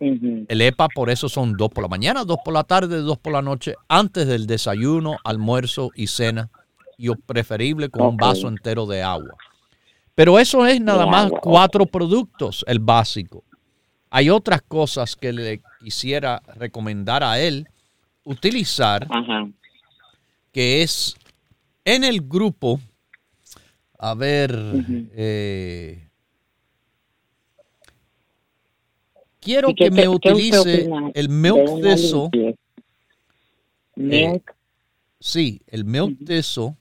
el 0.48 0.62
EPA 0.62 0.88
por 0.88 1.10
eso 1.10 1.28
son 1.28 1.54
dos 1.54 1.70
por 1.70 1.84
la 1.84 1.90
mañana, 1.90 2.24
dos 2.24 2.38
por 2.44 2.54
la 2.54 2.64
tarde, 2.64 3.02
dos 3.02 3.18
por 3.18 3.34
la 3.34 3.42
noche, 3.42 3.76
antes 3.90 4.28
del 4.28 4.48
desayuno, 4.48 5.18
almuerzo 5.24 5.92
y 5.96 6.08
cena, 6.08 6.50
y 6.98 7.14
preferible 7.14 7.90
con 7.90 8.08
un 8.08 8.18
vaso 8.18 8.48
entero 8.48 8.86
de 8.86 9.04
agua. 9.04 9.36
Pero 10.16 10.40
eso 10.40 10.66
es 10.66 10.82
nada 10.82 11.06
más 11.06 11.30
cuatro 11.42 11.86
productos, 11.86 12.64
el 12.68 12.80
básico. 12.80 13.44
Hay 14.10 14.30
otras 14.30 14.62
cosas 14.62 15.16
que 15.16 15.34
le 15.34 15.62
quisiera 15.80 16.42
recomendar 16.56 17.24
a 17.24 17.40
él 17.40 17.68
utilizar, 18.24 19.08
que 20.52 20.82
es 20.82 21.16
en 21.86 22.04
el 22.04 22.22
grupo, 22.22 22.80
a 24.00 24.14
ver, 24.14 24.56
eh, 25.16 26.10
quiero 29.40 29.74
que 29.76 29.92
me 29.92 30.08
utilice 30.08 30.90
el 31.14 31.30
milk 31.30 31.86
eso. 31.86 32.30
Milk. 33.96 34.56
sí, 35.20 35.62
el 35.68 35.86
milk 35.86 36.30
eso 36.30 36.78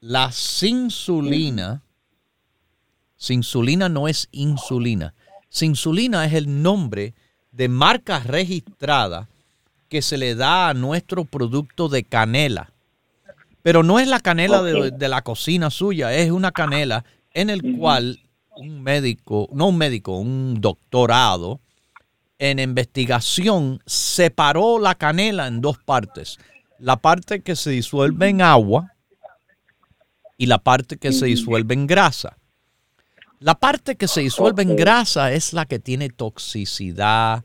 la 0.00 0.30
sinsulina, 0.30 1.82
sinsulina 3.16 3.88
no 3.88 4.08
es 4.08 4.28
insulina. 4.30 5.14
Sinsulina 5.48 6.24
es 6.26 6.34
el 6.34 6.62
nombre 6.62 7.14
de 7.52 7.68
marca 7.68 8.20
registrada 8.20 9.28
que 9.88 10.02
se 10.02 10.18
le 10.18 10.34
da 10.34 10.68
a 10.68 10.74
nuestro 10.74 11.24
producto 11.24 11.88
de 11.88 12.04
canela. 12.04 12.72
Pero 13.62 13.82
no 13.82 13.98
es 13.98 14.08
la 14.08 14.20
canela 14.20 14.62
de, 14.62 15.08
la 15.08 15.22
cocina 15.22 15.70
suya, 15.70 16.14
es 16.14 16.30
una 16.30 16.52
canela 16.52 17.04
en 17.32 17.50
el 17.50 17.76
cual 17.76 18.20
un 18.56 18.82
médico, 18.82 19.48
no 19.52 19.68
un 19.68 19.78
médico, 19.78 20.16
un 20.16 20.60
doctorado 20.60 21.60
en 22.38 22.60
investigación 22.60 23.80
separó 23.86 24.78
la 24.78 24.94
canela 24.94 25.46
en 25.48 25.60
dos 25.60 25.78
partes. 25.78 26.38
La 26.78 26.96
parte 26.96 27.40
que 27.40 27.56
se 27.56 27.70
disuelve 27.70 28.28
en 28.28 28.42
agua 28.42 28.94
y 30.36 30.46
la 30.46 30.58
parte 30.58 30.96
que 30.96 31.12
se 31.12 31.26
disuelve 31.26 31.74
en 31.74 31.86
grasa. 31.86 32.38
La 33.40 33.54
parte 33.54 33.96
que 33.96 34.08
se 34.08 34.22
disuelve 34.22 34.62
en 34.62 34.74
grasa 34.74 35.32
es 35.32 35.52
la 35.52 35.64
que 35.66 35.78
tiene 35.78 36.08
toxicidad, 36.08 37.44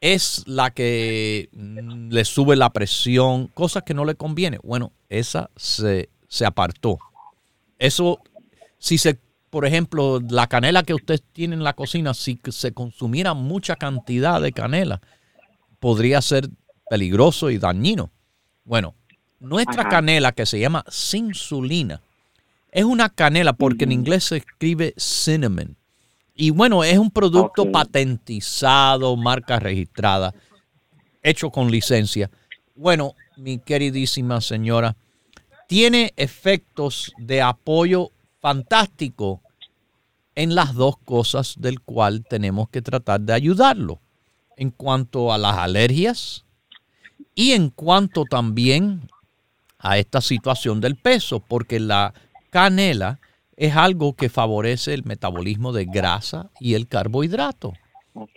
es 0.00 0.42
la 0.46 0.70
que 0.70 1.50
mm, 1.52 2.10
le 2.10 2.24
sube 2.24 2.56
la 2.56 2.70
presión, 2.70 3.48
cosas 3.48 3.82
que 3.82 3.94
no 3.94 4.04
le 4.04 4.14
conviene. 4.14 4.58
Bueno, 4.62 4.92
esa 5.08 5.50
se, 5.56 6.08
se 6.28 6.46
apartó. 6.46 6.98
Eso, 7.78 8.20
si 8.78 8.96
se, 8.96 9.18
por 9.50 9.66
ejemplo, 9.66 10.20
la 10.30 10.46
canela 10.46 10.82
que 10.82 10.94
usted 10.94 11.20
tiene 11.32 11.56
en 11.56 11.64
la 11.64 11.74
cocina, 11.74 12.14
si 12.14 12.40
se 12.48 12.72
consumiera 12.72 13.34
mucha 13.34 13.76
cantidad 13.76 14.40
de 14.40 14.52
canela, 14.52 15.02
podría 15.78 16.22
ser 16.22 16.48
peligroso 16.88 17.50
y 17.50 17.58
dañino. 17.58 18.10
Bueno, 18.64 18.94
nuestra 19.40 19.88
canela 19.88 20.32
que 20.32 20.46
se 20.46 20.58
llama 20.58 20.84
sinsulina 20.88 22.00
es 22.78 22.84
una 22.84 23.08
canela 23.08 23.54
porque 23.54 23.82
en 23.82 23.90
inglés 23.90 24.22
se 24.22 24.36
escribe 24.36 24.94
cinnamon. 24.96 25.76
Y 26.36 26.50
bueno, 26.50 26.84
es 26.84 26.96
un 26.96 27.10
producto 27.10 27.72
patentizado, 27.72 29.16
marca 29.16 29.58
registrada, 29.58 30.32
hecho 31.24 31.50
con 31.50 31.72
licencia. 31.72 32.30
Bueno, 32.76 33.16
mi 33.36 33.58
queridísima 33.58 34.40
señora, 34.40 34.94
tiene 35.66 36.12
efectos 36.16 37.10
de 37.18 37.42
apoyo 37.42 38.12
fantástico 38.40 39.42
en 40.36 40.54
las 40.54 40.72
dos 40.74 40.98
cosas 40.98 41.56
del 41.58 41.80
cual 41.80 42.24
tenemos 42.30 42.68
que 42.68 42.80
tratar 42.80 43.22
de 43.22 43.32
ayudarlo. 43.32 43.98
En 44.56 44.70
cuanto 44.70 45.32
a 45.32 45.38
las 45.38 45.58
alergias 45.58 46.44
y 47.34 47.54
en 47.54 47.70
cuanto 47.70 48.22
también 48.24 49.10
a 49.80 49.98
esta 49.98 50.20
situación 50.20 50.80
del 50.80 50.94
peso, 50.94 51.40
porque 51.40 51.80
la 51.80 52.14
canela 52.50 53.20
es 53.56 53.74
algo 53.74 54.14
que 54.14 54.28
favorece 54.28 54.94
el 54.94 55.04
metabolismo 55.04 55.72
de 55.72 55.84
grasa 55.84 56.50
y 56.60 56.74
el 56.74 56.86
carbohidrato. 56.86 57.74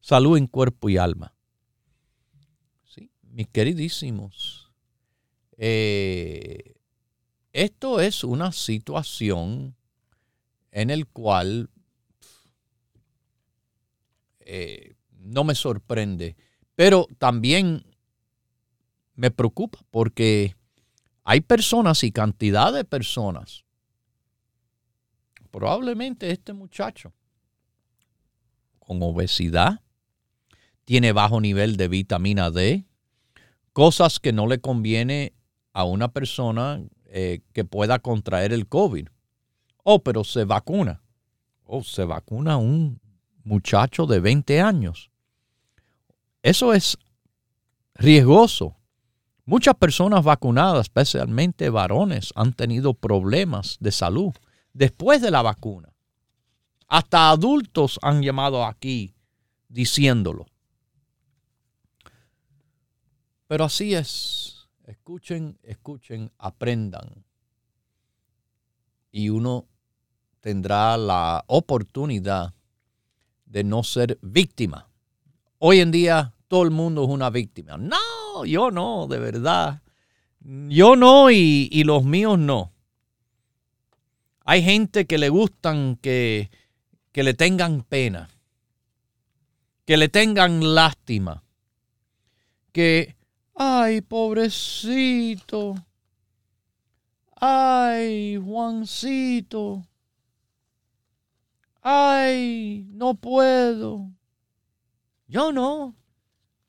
Salud 0.00 0.38
en 0.38 0.46
cuerpo 0.46 0.88
y 0.88 0.96
alma. 0.96 1.34
Sí, 2.84 3.10
mis 3.22 3.48
queridísimos, 3.48 4.70
eh, 5.56 6.76
esto 7.52 8.00
es 8.00 8.22
una 8.22 8.52
situación 8.52 9.74
en 10.70 10.90
el 10.90 11.06
cual 11.06 11.68
eh, 14.54 14.96
no 15.18 15.44
me 15.44 15.54
sorprende, 15.54 16.36
pero 16.74 17.06
también 17.16 17.86
me 19.14 19.30
preocupa 19.30 19.78
porque 19.90 20.54
hay 21.24 21.40
personas 21.40 22.04
y 22.04 22.12
cantidad 22.12 22.70
de 22.70 22.84
personas, 22.84 23.64
probablemente 25.50 26.30
este 26.30 26.52
muchacho 26.52 27.14
con 28.78 29.02
obesidad, 29.02 29.80
tiene 30.84 31.12
bajo 31.12 31.40
nivel 31.40 31.78
de 31.78 31.88
vitamina 31.88 32.50
D, 32.50 32.84
cosas 33.72 34.20
que 34.20 34.34
no 34.34 34.46
le 34.46 34.60
conviene 34.60 35.32
a 35.72 35.84
una 35.84 36.12
persona 36.12 36.82
eh, 37.06 37.40
que 37.54 37.64
pueda 37.64 38.00
contraer 38.00 38.52
el 38.52 38.68
COVID. 38.68 39.08
Oh, 39.82 40.02
pero 40.02 40.24
se 40.24 40.44
vacuna. 40.44 41.02
Oh, 41.64 41.82
se 41.82 42.04
vacuna 42.04 42.58
un 42.58 43.00
muchacho 43.44 44.06
de 44.06 44.20
20 44.20 44.60
años. 44.60 45.10
Eso 46.42 46.72
es 46.72 46.98
riesgoso. 47.94 48.76
Muchas 49.44 49.74
personas 49.74 50.24
vacunadas, 50.24 50.82
especialmente 50.82 51.68
varones, 51.70 52.32
han 52.36 52.52
tenido 52.52 52.94
problemas 52.94 53.76
de 53.80 53.92
salud 53.92 54.32
después 54.72 55.20
de 55.20 55.30
la 55.30 55.42
vacuna. 55.42 55.92
Hasta 56.88 57.30
adultos 57.30 57.98
han 58.02 58.22
llamado 58.22 58.64
aquí 58.64 59.14
diciéndolo. 59.68 60.46
Pero 63.46 63.64
así 63.64 63.94
es. 63.94 64.68
Escuchen, 64.84 65.58
escuchen, 65.62 66.32
aprendan. 66.38 67.24
Y 69.10 69.28
uno 69.28 69.66
tendrá 70.40 70.96
la 70.96 71.44
oportunidad 71.46 72.54
de 73.52 73.64
no 73.64 73.84
ser 73.84 74.18
víctima. 74.22 74.88
Hoy 75.58 75.80
en 75.80 75.90
día 75.92 76.34
todo 76.48 76.64
el 76.64 76.70
mundo 76.70 77.04
es 77.04 77.08
una 77.08 77.30
víctima. 77.30 77.76
No, 77.76 78.44
yo 78.44 78.70
no, 78.70 79.06
de 79.06 79.18
verdad. 79.18 79.82
Yo 80.40 80.96
no 80.96 81.30
y, 81.30 81.68
y 81.70 81.84
los 81.84 82.04
míos 82.04 82.38
no. 82.38 82.72
Hay 84.44 84.62
gente 84.62 85.06
que 85.06 85.18
le 85.18 85.28
gustan 85.28 85.96
que 85.96 86.50
que 87.12 87.22
le 87.22 87.34
tengan 87.34 87.82
pena, 87.82 88.30
que 89.84 89.96
le 89.98 90.08
tengan 90.08 90.74
lástima, 90.74 91.44
que, 92.72 93.14
ay, 93.54 94.00
pobrecito, 94.00 95.74
ay, 97.36 98.38
Juancito, 98.42 99.86
ay, 101.82 102.86
no 102.90 103.14
puedo. 103.14 104.10
Yo 105.26 105.52
no. 105.52 105.94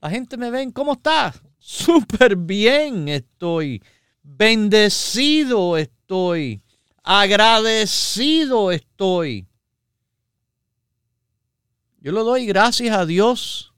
La 0.01 0.09
gente 0.09 0.35
me 0.35 0.51
ven, 0.51 0.71
¿cómo 0.71 0.93
estás? 0.93 1.41
Súper 1.57 2.35
bien 2.35 3.07
estoy. 3.07 3.81
Bendecido 4.21 5.77
estoy. 5.77 6.61
Agradecido 7.03 8.71
estoy. 8.71 9.47
Yo 11.99 12.11
le 12.11 12.19
doy 12.19 12.45
gracias 12.45 12.97
a 12.97 13.05
Dios 13.05 13.73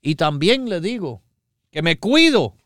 y 0.00 0.14
también 0.14 0.70
le 0.70 0.80
digo 0.80 1.22
que 1.70 1.82
me 1.82 1.98
cuido, 1.98 2.56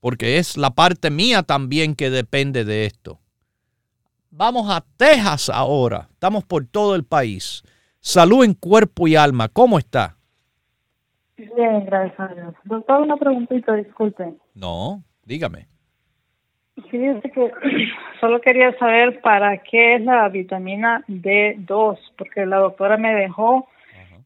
porque 0.00 0.38
es 0.38 0.56
la 0.56 0.74
parte 0.74 1.10
mía 1.10 1.44
también 1.44 1.94
que 1.94 2.10
depende 2.10 2.64
de 2.64 2.86
esto. 2.86 3.20
Vamos 4.36 4.68
a 4.68 4.84
Texas 4.96 5.48
ahora, 5.48 6.08
estamos 6.10 6.44
por 6.44 6.66
todo 6.66 6.96
el 6.96 7.04
país. 7.04 7.62
Salud 8.00 8.44
en 8.44 8.54
cuerpo 8.54 9.06
y 9.06 9.14
alma, 9.14 9.48
¿cómo 9.48 9.78
está? 9.78 10.16
Bien, 11.36 11.86
gracias 11.86 12.18
a 12.18 12.34
Dios. 12.34 12.54
Doctor, 12.64 13.02
una 13.02 13.16
preguntita, 13.16 13.76
disculpe. 13.76 14.34
No, 14.56 15.04
dígame. 15.24 15.68
Sí, 16.90 16.98
que 17.32 17.52
solo 18.20 18.40
quería 18.40 18.76
saber 18.76 19.20
para 19.20 19.58
qué 19.58 19.94
es 19.94 20.02
la 20.02 20.28
vitamina 20.28 21.04
D2, 21.06 21.96
porque 22.18 22.44
la 22.44 22.56
doctora 22.56 22.96
me 22.96 23.14
dejó 23.14 23.68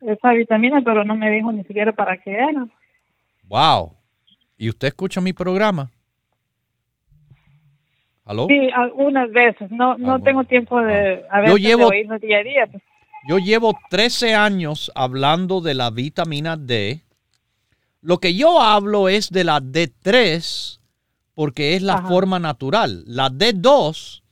esa 0.00 0.32
vitamina, 0.32 0.80
pero 0.82 1.04
no 1.04 1.16
me 1.16 1.30
dijo 1.30 1.52
ni 1.52 1.64
siquiera 1.64 1.92
para 1.92 2.16
qué 2.16 2.32
era. 2.32 2.66
Wow. 3.42 3.92
¿Y 4.56 4.70
usted 4.70 4.88
escucha 4.88 5.20
mi 5.20 5.34
programa? 5.34 5.90
¿Aló? 8.28 8.46
Sí, 8.46 8.68
algunas 8.74 9.30
veces. 9.32 9.70
No, 9.70 9.96
no 9.96 10.16
ah, 10.16 10.20
tengo 10.22 10.44
tiempo 10.44 10.78
de, 10.82 11.24
ah. 11.30 11.38
a 11.38 11.46
yo 11.46 11.56
llevo, 11.56 11.88
día 11.90 12.38
a 12.38 12.42
día. 12.42 12.68
Yo 13.26 13.38
llevo 13.38 13.74
13 13.88 14.34
años 14.34 14.92
hablando 14.94 15.62
de 15.62 15.72
la 15.72 15.90
vitamina 15.90 16.58
D. 16.58 17.00
Lo 18.02 18.18
que 18.18 18.34
yo 18.34 18.60
hablo 18.60 19.08
es 19.08 19.30
de 19.30 19.44
la 19.44 19.60
D3 19.60 20.78
porque 21.34 21.74
es 21.74 21.82
la 21.82 22.02
forma 22.02 22.38
natural. 22.38 23.02
La 23.06 23.30
D2 23.30 24.22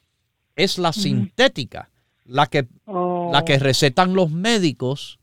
es 0.57 0.77
la 0.77 0.93
sintética, 0.93 1.89
la 2.27 2.49
que, 2.49 2.67
la 2.87 3.45
que 3.47 3.55
oh. 3.55 3.61
recetan 3.61 4.15
los 4.15 4.31
médicos 4.31 5.19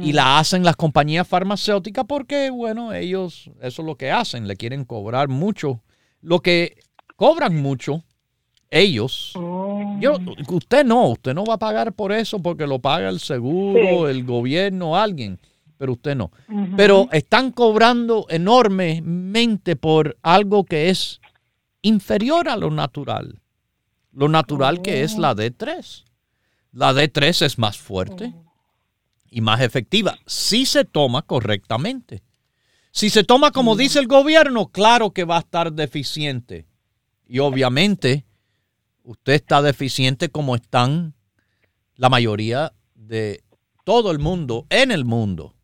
y 0.00 0.12
la 0.12 0.38
hacen 0.38 0.64
las 0.64 0.76
compañías 0.76 1.28
farmacéuticas 1.28 2.06
porque, 2.06 2.50
bueno, 2.50 2.94
ellos, 2.94 3.50
eso 3.60 3.82
es 3.82 3.86
lo 3.86 3.96
que 3.96 4.10
hacen, 4.10 4.48
le 4.48 4.56
quieren 4.56 4.84
cobrar 4.84 5.28
mucho. 5.28 5.82
Lo 6.20 6.40
que 6.40 6.76
cobran 7.22 7.62
mucho, 7.62 8.02
ellos, 8.68 9.30
yo, 10.00 10.14
oh. 10.14 10.54
usted 10.56 10.84
no, 10.84 11.10
usted 11.10 11.32
no 11.34 11.44
va 11.44 11.54
a 11.54 11.58
pagar 11.58 11.92
por 11.92 12.10
eso 12.10 12.42
porque 12.42 12.66
lo 12.66 12.80
paga 12.80 13.08
el 13.10 13.20
seguro, 13.20 14.08
el 14.08 14.24
gobierno, 14.24 14.96
alguien 14.96 15.38
pero 15.78 15.92
usted 15.92 16.16
no. 16.16 16.30
Pero 16.76 17.08
están 17.10 17.50
cobrando 17.50 18.26
enormemente 18.28 19.74
por 19.76 20.16
algo 20.22 20.64
que 20.64 20.90
es 20.90 21.20
inferior 21.82 22.48
a 22.48 22.56
lo 22.56 22.70
natural. 22.70 23.40
Lo 24.12 24.28
natural 24.28 24.80
que 24.80 25.02
es 25.02 25.18
la 25.18 25.34
D3. 25.34 26.04
La 26.72 26.92
D3 26.92 27.46
es 27.46 27.58
más 27.58 27.78
fuerte 27.78 28.32
y 29.28 29.40
más 29.40 29.60
efectiva 29.60 30.18
si 30.24 30.66
se 30.66 30.84
toma 30.84 31.22
correctamente. 31.22 32.22
Si 32.92 33.10
se 33.10 33.24
toma 33.24 33.50
como 33.50 33.74
dice 33.74 33.98
el 33.98 34.06
gobierno, 34.06 34.68
claro 34.68 35.10
que 35.10 35.24
va 35.24 35.36
a 35.36 35.40
estar 35.40 35.72
deficiente. 35.72 36.66
Y 37.32 37.38
obviamente 37.38 38.26
usted 39.04 39.32
está 39.32 39.62
deficiente 39.62 40.28
como 40.28 40.54
están 40.54 41.14
la 41.96 42.10
mayoría 42.10 42.74
de 42.94 43.42
todo 43.84 44.10
el 44.10 44.18
mundo 44.18 44.66
en 44.68 44.90
el 44.90 45.06
mundo. 45.06 45.54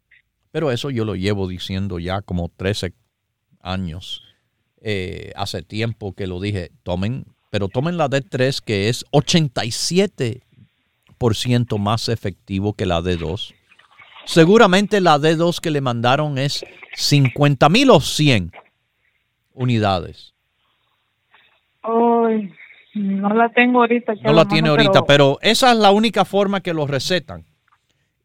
Pero 0.51 0.71
eso 0.71 0.89
yo 0.89 1.05
lo 1.05 1.15
llevo 1.15 1.47
diciendo 1.47 1.99
ya 1.99 2.23
como 2.23 2.49
13 2.49 2.95
años. 3.61 4.23
Eh, 4.81 5.33
hace 5.37 5.63
tiempo 5.63 6.15
que 6.15 6.27
lo 6.27 6.41
dije, 6.41 6.71
tomen, 6.85 7.27
pero 7.51 7.69
tomen 7.69 7.99
la 7.99 8.09
D3 8.09 8.63
que 8.65 8.89
es 8.89 9.05
87% 9.13 11.79
más 11.79 12.09
efectivo 12.09 12.73
que 12.73 12.87
la 12.87 13.03
D2. 13.03 13.53
Seguramente 14.25 15.03
la 15.03 15.19
D2 15.19 15.61
que 15.61 15.71
le 15.71 15.83
mandaron 15.83 16.39
es 16.39 16.65
50 16.95 17.69
mil 17.69 17.91
o 17.91 18.01
100 18.01 18.53
unidades. 19.53 20.33
No 21.83 23.35
la 23.35 23.49
tengo 23.51 23.81
ahorita. 23.81 24.15
No 24.23 24.33
la 24.33 24.47
tiene 24.47 24.69
ahorita, 24.69 25.05
pero... 25.05 25.07
pero 25.07 25.39
esa 25.43 25.73
es 25.73 25.79
la 25.79 25.91
única 25.91 26.25
forma 26.25 26.61
que 26.61 26.75
lo 26.75 26.87
recetan. 26.87 27.45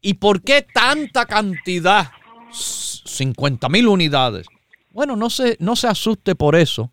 ¿Y 0.00 0.14
por 0.14 0.42
qué 0.42 0.62
tanta 0.62 1.26
cantidad? 1.26 2.08
50 2.50 3.68
mil 3.68 3.88
unidades. 3.88 4.46
Bueno, 4.90 5.16
no 5.16 5.30
se, 5.30 5.56
no 5.60 5.76
se 5.76 5.88
asuste 5.88 6.34
por 6.34 6.54
eso. 6.54 6.92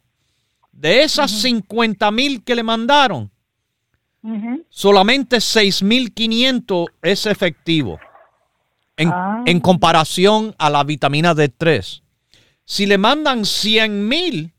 De 0.72 1.04
esas 1.04 1.30
50 1.30 2.10
mil 2.12 2.44
que 2.44 2.56
le 2.56 2.64
mandaron, 2.64 3.30
solamente 4.70 5.38
6.500 5.38 6.88
es 7.02 7.26
efectivo 7.26 8.00
en, 8.98 9.10
ah. 9.10 9.44
en, 9.46 9.60
comparación 9.60 10.56
a 10.58 10.70
la 10.70 10.84
vitamina 10.84 11.36
D3. 11.36 12.02
Si 12.64 12.86
le 12.86 12.98
mandan 12.98 13.46
100 13.46 14.08
mil, 14.08 14.54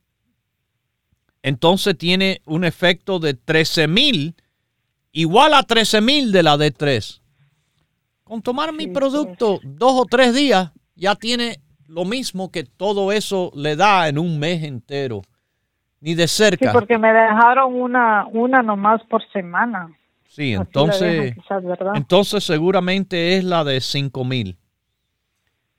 entonces 1.42 1.98
tiene 1.98 2.40
un 2.44 2.64
efecto 2.64 3.18
de 3.18 3.34
13 3.34 3.88
mil, 3.88 4.34
igual 5.10 5.54
a 5.54 5.62
13 5.62 6.00
mil 6.00 6.32
de 6.32 6.42
la 6.42 6.56
D3. 6.56 7.20
Con 8.24 8.40
tomar 8.40 8.72
mi 8.72 8.86
producto 8.86 9.60
dos 9.62 9.92
o 9.94 10.04
tres 10.06 10.34
días, 10.34 10.70
ya 10.94 11.16
tiene 11.16 11.60
lo 11.88 12.04
mismo 12.04 12.50
que 12.50 12.64
todo 12.64 13.12
eso 13.12 13.52
le 13.54 13.76
da 13.76 14.08
en 14.08 14.18
un 14.18 14.38
mes 14.38 14.62
entero, 14.62 15.22
ni 16.00 16.14
de 16.14 16.28
cerca. 16.28 16.70
Sí, 16.70 16.72
porque 16.72 16.96
me 16.96 17.12
dejaron 17.12 17.74
una, 17.74 18.26
una 18.32 18.62
nomás 18.62 19.02
por 19.10 19.22
semana. 19.32 19.90
Sí, 20.28 20.54
entonces, 20.54 21.34
entonces 21.94 22.42
seguramente 22.44 23.36
es 23.36 23.44
la 23.44 23.64
de 23.64 23.80
5 23.80 24.24
mil. 24.24 24.56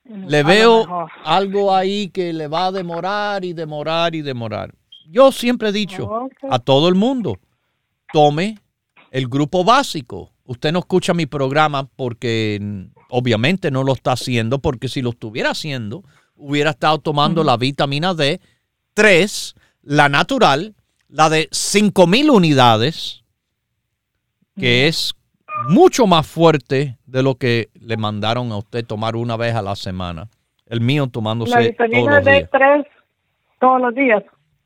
Mm, 0.04 0.28
le 0.28 0.44
veo 0.44 1.08
algo 1.24 1.74
ahí 1.74 2.10
que 2.10 2.34
le 2.34 2.48
va 2.48 2.68
a 2.68 2.72
demorar 2.72 3.44
y 3.46 3.54
demorar 3.54 4.14
y 4.14 4.22
demorar. 4.22 4.76
Yo 5.14 5.32
siempre 5.32 5.70
he 5.70 5.72
dicho 5.72 6.10
a 6.50 6.58
todo 6.58 6.90
el 6.90 6.96
mundo, 6.96 7.38
tome 8.12 8.58
el 9.12 9.28
grupo 9.28 9.64
básico. 9.64 10.32
Usted 10.44 10.72
no 10.72 10.80
escucha 10.80 11.14
mi 11.14 11.28
programa 11.28 11.88
porque 11.96 12.60
obviamente 13.12 13.70
no 13.70 13.84
lo 13.84 13.94
está 13.94 14.14
haciendo, 14.14 14.58
porque 14.58 14.88
si 14.88 15.04
lo 15.04 15.12
estuviera 15.12 15.52
haciendo, 15.52 16.04
hubiera 16.36 16.72
estado 16.72 16.98
tomando 16.98 17.44
la 17.44 17.58
vitamina 17.58 18.16
D 18.16 18.42
3, 18.96 19.54
la 19.84 20.10
natural, 20.10 20.74
la 21.10 21.30
de 21.30 21.48
5000 21.52 22.32
unidades, 22.32 23.24
que 24.58 24.88
es 24.88 25.14
mucho 25.70 26.08
más 26.08 26.26
fuerte 26.26 26.98
de 27.06 27.22
lo 27.22 27.36
que 27.36 27.70
le 27.80 27.98
mandaron 27.98 28.52
a 28.52 28.58
usted 28.58 28.84
tomar 28.84 29.16
una 29.16 29.38
vez 29.38 29.54
a 29.54 29.62
la 29.62 29.76
semana. 29.76 30.28
El 30.66 30.82
mío 30.82 31.06
tomándose 31.06 31.52
la 31.52 31.60
vitamina 31.60 32.20
D3 32.20 32.88
todos 33.60 33.80
los 33.80 33.94
días. 33.94 34.24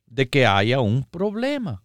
de 0.05 0.29
que 0.29 0.45
haya 0.45 0.81
un 0.81 1.05
problema. 1.05 1.81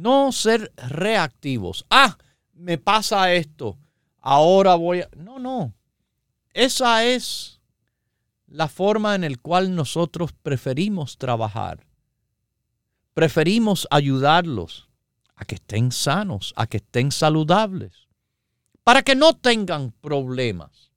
No 0.00 0.32
ser 0.32 0.72
reactivos. 0.76 1.84
Ah, 1.90 2.16
me 2.54 2.78
pasa 2.78 3.34
esto. 3.34 3.76
Ahora 4.18 4.74
voy 4.74 5.02
a... 5.02 5.10
No, 5.14 5.38
no. 5.38 5.74
Esa 6.54 7.04
es 7.04 7.60
la 8.46 8.66
forma 8.68 9.14
en 9.14 9.30
la 9.30 9.36
cual 9.36 9.74
nosotros 9.74 10.32
preferimos 10.32 11.18
trabajar. 11.18 11.86
Preferimos 13.12 13.86
ayudarlos 13.90 14.88
a 15.36 15.44
que 15.44 15.56
estén 15.56 15.92
sanos, 15.92 16.54
a 16.56 16.66
que 16.66 16.78
estén 16.78 17.12
saludables, 17.12 18.08
para 18.82 19.02
que 19.02 19.14
no 19.14 19.36
tengan 19.36 19.92
problemas. 19.92 20.92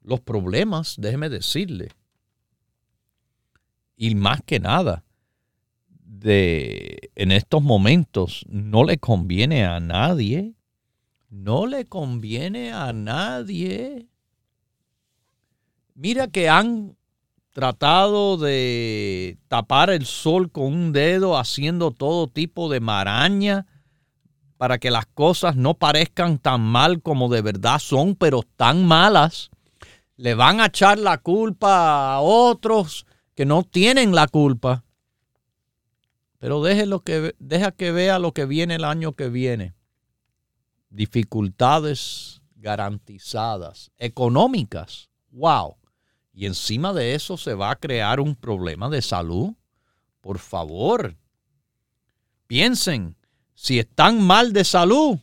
Los 0.00 0.18
problemas, 0.22 0.96
déjeme 0.98 1.28
decirle, 1.28 1.92
y 3.96 4.16
más 4.16 4.42
que 4.44 4.58
nada, 4.58 5.04
de 6.08 7.10
en 7.14 7.32
estos 7.32 7.62
momentos 7.62 8.44
no 8.48 8.84
le 8.84 8.98
conviene 8.98 9.64
a 9.64 9.78
nadie. 9.78 10.54
No 11.30 11.66
le 11.66 11.84
conviene 11.84 12.72
a 12.72 12.92
nadie. 12.92 14.08
Mira 15.94 16.28
que 16.28 16.48
han 16.48 16.96
tratado 17.52 18.38
de 18.38 19.36
tapar 19.48 19.90
el 19.90 20.06
sol 20.06 20.50
con 20.50 20.64
un 20.64 20.92
dedo 20.92 21.36
haciendo 21.36 21.90
todo 21.90 22.28
tipo 22.28 22.70
de 22.70 22.80
maraña 22.80 23.66
para 24.56 24.78
que 24.78 24.90
las 24.90 25.06
cosas 25.06 25.56
no 25.56 25.74
parezcan 25.74 26.38
tan 26.38 26.62
mal 26.62 27.02
como 27.02 27.28
de 27.28 27.42
verdad 27.42 27.78
son, 27.78 28.14
pero 28.14 28.42
tan 28.56 28.84
malas. 28.86 29.50
Le 30.16 30.34
van 30.34 30.60
a 30.60 30.66
echar 30.66 30.98
la 30.98 31.18
culpa 31.18 32.14
a 32.14 32.20
otros 32.20 33.06
que 33.34 33.44
no 33.44 33.62
tienen 33.62 34.14
la 34.14 34.26
culpa. 34.26 34.84
Pero 36.38 36.62
deje 36.62 36.86
lo 36.86 37.00
que, 37.00 37.34
deja 37.38 37.72
que 37.72 37.90
vea 37.90 38.18
lo 38.18 38.32
que 38.32 38.46
viene 38.46 38.76
el 38.76 38.84
año 38.84 39.14
que 39.14 39.28
viene. 39.28 39.74
Dificultades 40.88 42.40
garantizadas, 42.56 43.90
económicas. 43.98 45.10
¡Wow! 45.30 45.76
Y 46.32 46.46
encima 46.46 46.92
de 46.92 47.14
eso 47.14 47.36
se 47.36 47.54
va 47.54 47.70
a 47.70 47.76
crear 47.76 48.20
un 48.20 48.36
problema 48.36 48.88
de 48.88 49.02
salud. 49.02 49.54
Por 50.20 50.38
favor, 50.38 51.16
piensen, 52.46 53.16
si 53.54 53.80
están 53.80 54.22
mal 54.22 54.52
de 54.52 54.64
salud, 54.64 55.18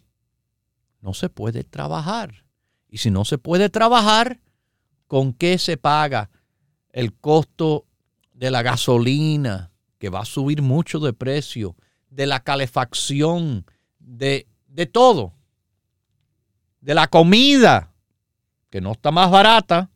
no 0.99 1.13
se 1.13 1.29
puede 1.29 1.63
trabajar. 1.63 2.45
Y 2.89 2.97
si 2.97 3.11
no 3.11 3.23
se 3.23 3.37
puede 3.37 3.69
trabajar, 3.69 4.41
¿con 5.07 5.33
qué 5.33 5.57
se 5.57 5.77
paga 5.77 6.29
el 6.91 7.13
costo 7.13 7.85
de 8.33 8.51
la 8.51 8.61
gasolina, 8.61 9.71
que 10.05 10.09
va 10.11 10.19
a 10.19 10.25
subir 10.25 10.61
mucho 10.61 10.99
de 10.99 11.13
precio, 11.13 11.75
de 12.11 12.27
la 12.27 12.41
calefacción, 12.41 13.65
de, 13.97 14.47
de 14.67 14.85
todo, 14.85 15.33
de 16.79 16.93
la 16.93 17.07
comida, 17.07 17.91
que 18.69 18.81
no 18.81 18.91
está 18.91 19.09
más 19.09 19.31
barata, 19.31 19.89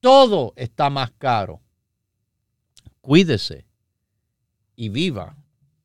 todo 0.00 0.52
está 0.54 0.90
más 0.90 1.12
caro. 1.12 1.62
Cuídese 3.00 3.66
y 4.76 4.90
viva 4.90 5.34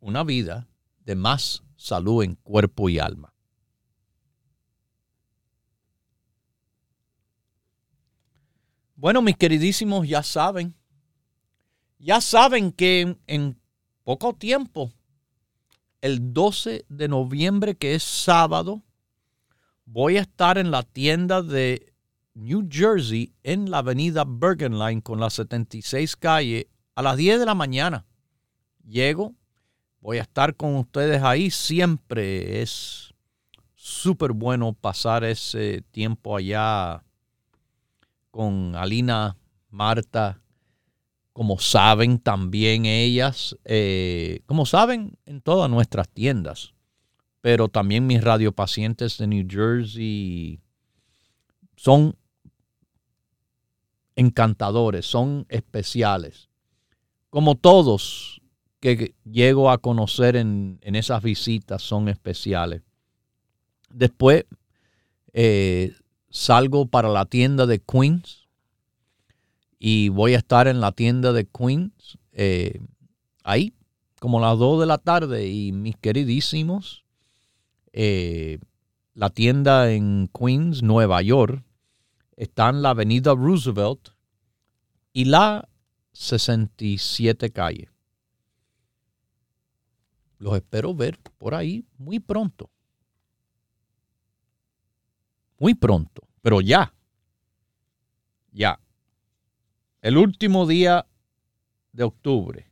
una 0.01 0.25
vida 0.25 0.67
de 1.05 1.15
más 1.15 1.63
salud 1.77 2.21
en 2.25 2.35
cuerpo 2.35 2.89
y 2.89 2.99
alma. 2.99 3.33
Bueno, 8.97 9.21
mis 9.21 9.37
queridísimos, 9.37 10.05
ya 10.05 10.21
saben, 10.21 10.75
ya 11.99 12.21
saben 12.21 12.71
que 12.71 13.17
en, 13.27 13.59
poco 14.03 14.33
tiempo, 14.33 14.91
el 16.01 16.33
12 16.33 16.85
de 16.87 17.07
noviembre, 17.07 17.75
que 17.75 17.93
es 17.93 18.03
sábado, 18.03 18.81
voy 19.85 20.17
a 20.17 20.21
estar 20.21 20.57
en 20.57 20.71
la 20.71 20.83
tienda 20.83 21.41
de 21.41 21.93
New 22.33 22.67
Jersey 22.71 23.33
en 23.43 23.69
la 23.69 23.79
avenida 23.79 24.23
Bergen 24.25 24.79
Line 24.79 25.01
con 25.01 25.19
la 25.19 25.29
76 25.29 26.15
calle 26.15 26.69
a 26.95 27.01
las 27.01 27.17
10 27.17 27.39
de 27.39 27.45
la 27.45 27.53
mañana. 27.53 28.05
Llego, 28.87 29.35
voy 29.99 30.19
a 30.19 30.21
estar 30.21 30.55
con 30.55 30.75
ustedes 30.77 31.21
ahí. 31.21 31.51
Siempre 31.51 32.61
es 32.61 33.13
súper 33.75 34.31
bueno 34.31 34.73
pasar 34.73 35.23
ese 35.25 35.83
tiempo 35.91 36.37
allá 36.37 37.03
con 38.31 38.75
Alina, 38.75 39.37
Marta, 39.69 40.41
como 41.39 41.57
saben 41.57 42.19
también 42.19 42.85
ellas, 42.85 43.57
eh, 43.63 44.41
como 44.45 44.65
saben 44.65 45.17
en 45.25 45.39
todas 45.39 45.69
nuestras 45.71 46.09
tiendas, 46.09 46.73
pero 47.39 47.69
también 47.69 48.05
mis 48.05 48.21
radiopacientes 48.21 49.17
de 49.17 49.27
New 49.27 49.47
Jersey 49.49 50.59
son 51.77 52.17
encantadores, 54.17 55.05
son 55.05 55.45
especiales. 55.47 56.49
Como 57.29 57.55
todos 57.55 58.41
que 58.81 59.15
llego 59.23 59.71
a 59.71 59.77
conocer 59.77 60.35
en, 60.35 60.77
esas 60.81 61.23
visitas 61.23 61.81
son 61.81 62.09
especiales. 62.09 62.81
Después 63.89 64.43
eh, 65.31 65.93
salgo 66.29 66.85
para 66.87 67.07
la 67.07 67.23
tienda 67.23 67.65
de 67.65 67.79
Queens 67.79 68.48
y 69.79 70.09
voy 70.09 70.33
a 70.33 70.37
estar 70.37 70.67
en 70.67 70.81
la 70.81 70.91
tienda 70.91 71.31
de 71.31 71.47
Queens 71.47 72.19
eh, 72.33 72.81
ahí 73.43 73.73
como 74.19 74.41
las 74.41 74.59
2 74.59 74.81
de 74.81 74.85
la 74.85 74.97
tarde 74.97 75.47
y 75.47 75.71
mis 75.71 75.95
queridísimos, 75.95 77.05
eh, 77.93 78.59
la 79.13 79.29
tienda 79.29 79.91
en 79.91 80.29
Queens, 80.37 80.83
Nueva 80.83 81.21
York, 81.21 81.63
está 82.35 82.69
en 82.69 82.81
la 82.81 82.89
avenida 82.89 83.33
Roosevelt 83.33 84.09
y 85.13 85.23
la 85.25 85.69
67 86.11 87.49
calle. 87.51 87.89
Los 90.37 90.55
espero 90.55 90.93
ver 90.93 91.17
por 91.37 91.55
ahí 91.55 91.85
muy 91.97 92.19
pronto. 92.19 92.69
Muy 95.57 95.75
pronto, 95.75 96.23
pero 96.41 96.59
ya. 96.59 96.93
Ya 98.51 98.79
el 100.01 100.17
último 100.17 100.65
día 100.65 101.05
de 101.91 102.03
octubre, 102.03 102.65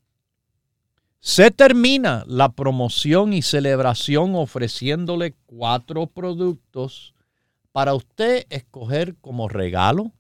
Se 1.20 1.52
termina 1.52 2.24
la 2.28 2.50
promoción 2.50 3.34
y 3.34 3.42
celebración 3.42 4.36
ofreciéndole 4.36 5.36
cuatro 5.46 6.08
productos 6.08 7.16
para 7.74 7.96
usted 7.96 8.46
escoger 8.50 9.18
como 9.18 9.50
regalo 9.50 10.14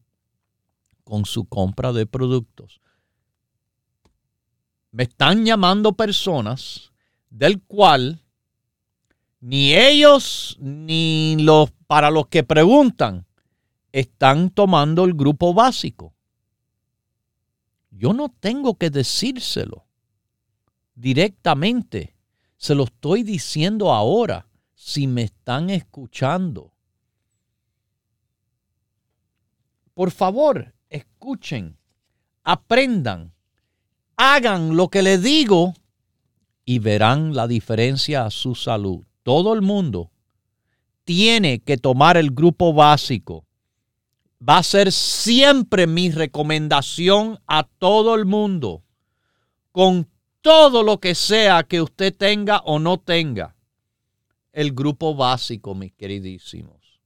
con 1.06 1.26
su 1.26 1.46
compra 1.46 1.94
de 1.94 2.08
productos. 2.08 2.82
Me 4.92 5.04
están 5.04 5.46
llamando 5.46 5.94
personas 5.94 6.92
del 7.30 7.62
cual 7.62 8.22
ni 9.40 9.76
ellos 9.76 10.58
ni 10.60 11.38
los 11.40 11.72
para 11.86 12.12
los 12.12 12.28
que 12.28 12.44
preguntan 12.44 13.26
están 13.94 14.50
tomando 14.50 15.06
el 15.06 15.14
grupo 15.14 15.54
básico. 15.54 16.17
Yo 17.98 18.14
no 18.14 18.30
tengo 18.30 18.76
que 18.76 18.92
decírselo 18.92 19.88
directamente. 20.94 22.16
Se 22.56 22.76
lo 22.76 22.84
estoy 22.84 23.24
diciendo 23.24 23.92
ahora 23.92 24.48
si 24.76 25.08
me 25.08 25.24
están 25.24 25.72
escuchando. 25.72 26.74
Por 29.96 30.12
favor, 30.12 30.76
escuchen, 30.90 31.76
aprendan, 32.44 33.34
hagan 34.16 34.78
lo 34.78 34.90
que 34.90 35.02
les 35.02 35.24
digo 35.24 35.74
y 36.66 36.78
verán 36.78 37.34
la 37.36 37.48
diferencia 37.48 38.26
a 38.26 38.30
su 38.30 38.54
salud. 38.54 39.08
Todo 39.24 39.56
el 39.56 39.64
mundo 39.64 40.12
tiene 41.04 41.60
que 41.60 41.78
tomar 41.78 42.16
el 42.16 42.30
grupo 42.30 42.74
básico. 42.74 43.47
Va 44.42 44.60
a 44.60 44.64
ser 44.64 44.92
siempre 44.92 45.88
mi 45.88 46.12
recomendación 46.12 47.40
a 47.48 47.64
todo 47.64 48.14
el 48.16 48.26
mundo. 48.26 48.84
Con 49.72 50.08
todo 50.42 50.84
lo 50.84 51.00
que 51.00 51.16
sea 51.16 51.64
que 51.64 51.82
usted 51.82 52.16
tenga 52.16 52.60
o 52.60 52.80
no 52.80 53.00
tenga. 53.00 53.56
El 54.52 54.74
grupo 54.74 55.16
básico, 55.16 55.74
mis 55.76 55.94
queridísimos. 55.94 57.00